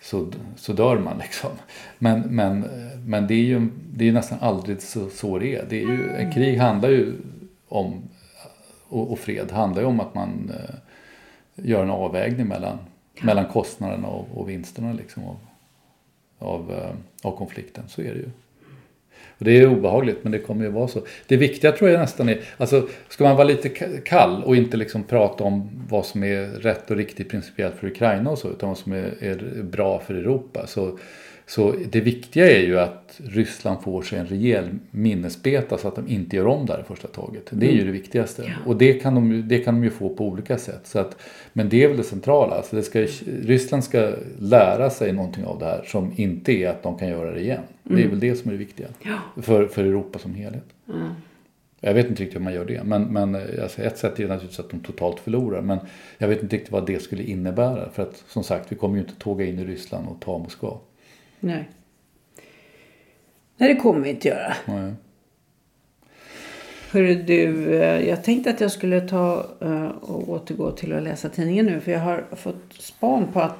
så, 0.00 0.32
så 0.56 0.72
dör 0.72 0.98
man 0.98 1.18
liksom. 1.18 1.50
Men, 1.98 2.20
men, 2.20 2.60
men 3.06 3.26
det 3.26 3.34
är 3.34 3.44
ju 3.44 3.68
det 3.94 4.08
är 4.08 4.12
nästan 4.12 4.38
aldrig 4.40 4.82
så, 4.82 5.10
så 5.10 5.38
det 5.38 5.56
är. 5.56 5.66
Det 5.68 5.82
är 5.82 5.86
ju, 5.86 6.10
en 6.10 6.32
krig 6.32 6.58
handlar 6.58 6.88
ju 6.88 7.12
om, 7.68 8.02
och, 8.88 9.12
och 9.12 9.18
fred 9.18 9.52
handlar 9.52 9.82
ju 9.82 9.88
om 9.88 10.00
att 10.00 10.14
man 10.14 10.52
göra 11.62 11.82
en 11.82 11.90
avvägning 11.90 12.48
mellan, 12.48 12.78
mellan 13.22 13.46
kostnaderna 13.46 14.08
och, 14.08 14.28
och 14.34 14.48
vinsterna 14.48 14.92
liksom 14.92 15.24
av, 15.24 15.36
av, 16.38 16.72
eh, 16.72 16.94
av 17.22 17.36
konflikten. 17.36 17.84
Så 17.88 18.00
är 18.02 18.14
det 18.14 18.20
ju. 18.20 18.30
Och 19.38 19.44
det 19.44 19.58
är 19.58 19.68
obehagligt 19.68 20.18
men 20.22 20.32
det 20.32 20.38
kommer 20.38 20.64
ju 20.64 20.70
vara 20.70 20.88
så. 20.88 21.00
Det 21.26 21.36
viktiga 21.36 21.72
tror 21.72 21.90
jag 21.90 22.00
nästan 22.00 22.28
är, 22.28 22.40
alltså 22.56 22.88
ska 23.08 23.24
man 23.24 23.36
vara 23.36 23.46
lite 23.46 23.68
kall 24.04 24.44
och 24.44 24.56
inte 24.56 24.76
liksom 24.76 25.04
prata 25.04 25.44
om 25.44 25.70
vad 25.88 26.06
som 26.06 26.24
är 26.24 26.46
rätt 26.46 26.90
och 26.90 26.96
riktigt 26.96 27.30
principiellt 27.30 27.74
för 27.74 27.86
Ukraina 27.86 28.30
och 28.30 28.38
så 28.38 28.50
utan 28.50 28.68
vad 28.68 28.78
som 28.78 28.92
är, 28.92 29.14
är 29.20 29.62
bra 29.62 29.98
för 29.98 30.14
Europa. 30.14 30.66
Så 30.66 30.98
så 31.48 31.74
det 31.90 32.00
viktiga 32.00 32.50
är 32.50 32.60
ju 32.60 32.78
att 32.78 33.20
Ryssland 33.24 33.82
får 33.82 34.02
sig 34.02 34.18
en 34.18 34.26
rejäl 34.26 34.68
minnesbeta 34.90 35.78
så 35.78 35.88
att 35.88 35.96
de 35.96 36.08
inte 36.08 36.36
gör 36.36 36.46
om 36.46 36.66
det 36.66 36.72
här 36.72 36.82
första 36.82 37.08
taget. 37.08 37.46
Det 37.50 37.66
är 37.66 37.72
ju 37.72 37.84
det 37.84 37.90
viktigaste. 37.90 38.42
Ja. 38.46 38.52
Och 38.66 38.76
det 38.76 38.92
kan, 38.92 39.14
de, 39.14 39.48
det 39.48 39.58
kan 39.58 39.74
de 39.74 39.84
ju 39.84 39.90
få 39.90 40.08
på 40.08 40.26
olika 40.26 40.58
sätt. 40.58 40.80
Så 40.86 40.98
att, 40.98 41.16
men 41.52 41.68
det 41.68 41.84
är 41.84 41.88
väl 41.88 41.96
det 41.96 42.02
centrala. 42.02 42.54
Alltså 42.54 42.76
det 42.76 42.82
ska, 42.82 43.06
Ryssland 43.42 43.84
ska 43.84 44.12
lära 44.38 44.90
sig 44.90 45.12
någonting 45.12 45.44
av 45.44 45.58
det 45.58 45.64
här 45.64 45.84
som 45.86 46.12
inte 46.16 46.52
är 46.52 46.68
att 46.68 46.82
de 46.82 46.98
kan 46.98 47.08
göra 47.08 47.30
det 47.30 47.40
igen. 47.40 47.62
Mm. 47.86 47.98
Det 47.98 48.04
är 48.04 48.08
väl 48.08 48.20
det 48.20 48.36
som 48.36 48.48
är 48.48 48.52
det 48.52 48.58
viktiga. 48.58 48.86
Ja. 49.02 49.42
För, 49.42 49.66
för 49.66 49.84
Europa 49.84 50.18
som 50.18 50.34
helhet. 50.34 50.66
Mm. 50.88 51.08
Jag 51.80 51.94
vet 51.94 52.08
inte 52.08 52.22
riktigt 52.22 52.40
hur 52.40 52.44
man 52.44 52.54
gör 52.54 52.64
det. 52.64 52.84
Men, 52.84 53.02
men 53.02 53.34
alltså 53.62 53.82
ett 53.82 53.98
sätt 53.98 54.20
är 54.20 54.28
naturligtvis 54.28 54.60
att 54.60 54.70
de 54.70 54.80
totalt 54.80 55.20
förlorar. 55.20 55.62
Men 55.62 55.78
jag 56.18 56.28
vet 56.28 56.42
inte 56.42 56.56
riktigt 56.56 56.72
vad 56.72 56.86
det 56.86 57.02
skulle 57.02 57.22
innebära. 57.22 57.90
För 57.90 58.02
att 58.02 58.24
som 58.28 58.44
sagt, 58.44 58.72
vi 58.72 58.76
kommer 58.76 58.94
ju 58.94 59.00
inte 59.00 59.14
tåga 59.14 59.44
in 59.44 59.58
i 59.58 59.64
Ryssland 59.64 60.08
och 60.08 60.20
ta 60.20 60.38
Moskva. 60.38 60.78
Nej. 61.40 61.68
Nej, 63.56 63.74
det 63.74 63.80
kommer 63.80 64.00
vi 64.00 64.10
inte 64.10 64.28
göra. 64.28 64.54
Nej. 64.66 64.92
Hörru 66.90 67.14
du, 67.14 67.74
eh, 67.74 68.08
jag 68.08 68.24
tänkte 68.24 68.50
att 68.50 68.60
jag 68.60 68.72
skulle 68.72 69.00
ta 69.00 69.46
uh, 69.62 69.86
och 69.86 70.28
återgå 70.28 70.70
till 70.70 70.92
att 70.92 71.02
läsa 71.02 71.28
tidningen 71.28 71.66
nu. 71.66 71.80
För 71.80 71.92
jag 71.92 72.00
har 72.00 72.24
fått 72.36 72.72
span 72.72 73.32
på 73.32 73.40
att 73.40 73.56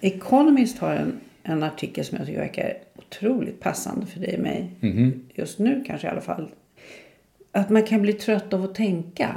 Economist 0.00 0.78
har 0.78 0.94
en, 0.94 1.20
en 1.42 1.62
artikel 1.62 2.04
som 2.04 2.18
jag 2.18 2.26
tycker 2.26 2.40
verkar 2.40 2.74
otroligt 2.96 3.60
passande 3.60 4.06
för 4.06 4.20
dig 4.20 4.34
och 4.34 4.42
mig. 4.42 4.70
Mm 4.80 4.96
-hmm. 4.96 5.20
Just 5.34 5.58
nu 5.58 5.84
kanske 5.86 6.06
i 6.06 6.10
alla 6.10 6.20
fall. 6.20 6.48
Att 7.52 7.70
man 7.70 7.82
kan 7.82 8.02
bli 8.02 8.12
trött 8.12 8.52
av 8.52 8.64
att 8.64 8.74
tänka. 8.74 9.36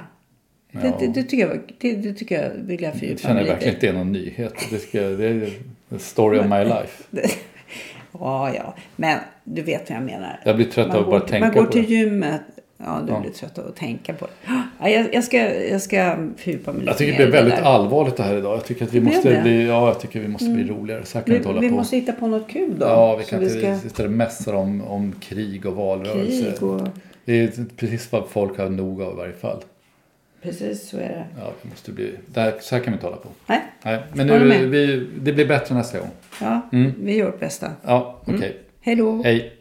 Ja. 0.71 0.79
Det, 0.81 0.93
det, 0.99 1.07
det, 1.13 1.23
tycker 1.23 1.47
jag, 1.47 1.59
det, 1.77 1.95
det 1.95 2.13
tycker 2.13 2.43
jag 2.43 2.49
vill 2.49 2.81
jag 2.81 2.93
fördjupa 2.93 3.03
mig 3.03 3.09
lite. 3.09 3.17
Jag 3.17 3.19
känner 3.19 3.43
verkligen 3.43 3.73
inte 3.73 3.87
det 3.87 3.89
är 3.89 3.97
någon 3.97 4.11
nyhet. 4.11 4.53
Det, 4.69 4.79
ska, 4.79 5.01
det 5.01 5.27
är 5.27 5.49
the 5.89 5.99
story 5.99 6.39
of 6.39 6.45
my 6.45 6.63
life. 6.63 7.03
Ja, 8.19 8.53
ja. 8.55 8.73
Men 8.95 9.19
du 9.43 9.61
vet 9.61 9.89
vad 9.89 9.97
jag 9.97 10.05
menar. 10.05 10.39
Jag 10.45 10.55
blir 10.55 10.65
trött 10.65 10.95
av 10.95 11.01
att 11.01 11.09
bara 11.09 11.19
tänka 11.19 11.47
på 11.47 11.53
det. 11.53 11.59
Man 11.59 11.65
går 11.65 11.71
till 11.71 11.91
gymmet. 11.91 12.41
Ja, 12.77 13.01
du 13.07 13.13
ja. 13.13 13.19
blir 13.19 13.31
trött 13.31 13.57
av 13.57 13.67
att 13.67 13.75
tänka 13.75 14.13
på 14.13 14.25
det. 14.25 14.31
Ja, 14.79 14.89
jag, 14.89 15.13
jag, 15.13 15.23
ska, 15.23 15.37
jag 15.65 15.81
ska 15.81 16.17
fördjupa 16.37 16.71
mig 16.71 16.79
lite 16.79 16.91
Jag 16.91 16.97
tycker 16.97 17.11
det 17.11 17.17
blir 17.17 17.41
väldigt 17.41 17.59
allvarligt 17.59 18.17
det 18.17 18.23
här 18.23 18.37
idag. 18.37 18.57
Jag 18.57 18.65
tycker 18.65 18.85
att 18.85 18.93
vi 18.93 19.01
måste 19.01 19.41
bli, 19.41 19.67
ja, 19.67 19.87
jag 19.87 19.99
tycker 19.99 20.19
vi 20.19 20.27
måste 20.27 20.49
bli 20.49 20.63
mm. 20.63 20.75
roligare. 20.75 21.05
Så 21.05 21.17
här 21.17 21.25
kan 21.25 21.31
vi, 21.31 21.37
inte 21.37 21.49
hålla 21.49 21.61
vi 21.61 21.69
på. 21.69 21.75
måste 21.75 21.95
hitta 21.95 22.11
på 22.11 22.27
något 22.27 22.49
kul 22.49 22.79
då. 22.79 22.85
Ja, 22.85 23.15
vi 23.15 23.23
kan 23.23 23.43
inte 23.43 23.59
ska... 23.59 23.87
istället 23.87 24.11
mässa 24.11 24.55
om, 24.55 24.81
om 24.81 25.15
krig 25.19 25.65
och 25.65 25.75
valrörelse. 25.75 26.51
Krig 26.59 26.69
och... 26.69 26.81
Det 27.25 27.39
är 27.39 27.65
precis 27.77 28.11
vad 28.11 28.27
folk 28.29 28.57
har 28.57 28.69
nog 28.69 29.01
av 29.01 29.13
i 29.13 29.15
varje 29.17 29.33
fall. 29.33 29.63
Precis 30.45 30.89
så 30.89 30.97
är 30.97 31.09
det. 31.09 31.27
Ja, 31.37 31.53
det 31.61 31.69
måste 31.69 31.91
bli, 31.91 32.17
där, 32.25 32.55
så 32.61 32.75
här 32.75 32.83
kan 32.83 32.93
vi 32.93 32.95
inte 32.95 33.05
hålla 33.05 33.17
på. 33.17 33.29
Nej. 33.47 33.61
Nej. 33.83 34.03
Men 34.13 34.27
nu, 34.27 34.67
vi, 34.67 35.07
det 35.19 35.33
blir 35.33 35.47
bättre 35.47 35.75
nästa 35.75 35.99
gång. 35.99 36.11
Ja, 36.41 36.69
mm. 36.71 36.93
vi 36.97 37.15
gör 37.15 37.25
vårt 37.25 37.39
bästa. 37.39 37.71
Ja, 37.83 38.21
okej. 38.21 38.35
Okay. 38.35 38.49
Mm. 38.49 38.59
Hej 38.81 38.95
då. 38.95 39.23
Hej. 39.23 39.51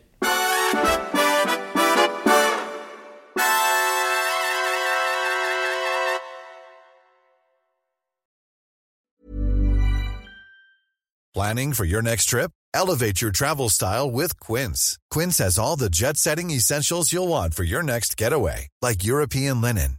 Planning 11.35 11.73
for 11.73 11.85
your 11.85 12.03
next 12.03 12.29
trip? 12.31 12.51
Elevate 12.75 13.23
your 13.23 13.31
travel 13.31 13.69
style 13.69 14.11
with 14.11 14.39
Quince. 14.41 14.99
Quince 15.11 15.39
has 15.39 15.59
all 15.59 15.77
the 15.77 15.89
jet 15.89 16.17
setting 16.17 16.51
essentials 16.51 17.13
you'll 17.13 17.29
want 17.29 17.55
for 17.55 17.65
your 17.65 17.83
next 17.83 18.17
getaway, 18.17 18.69
like 18.83 19.05
European 19.05 19.61
linen, 19.61 19.99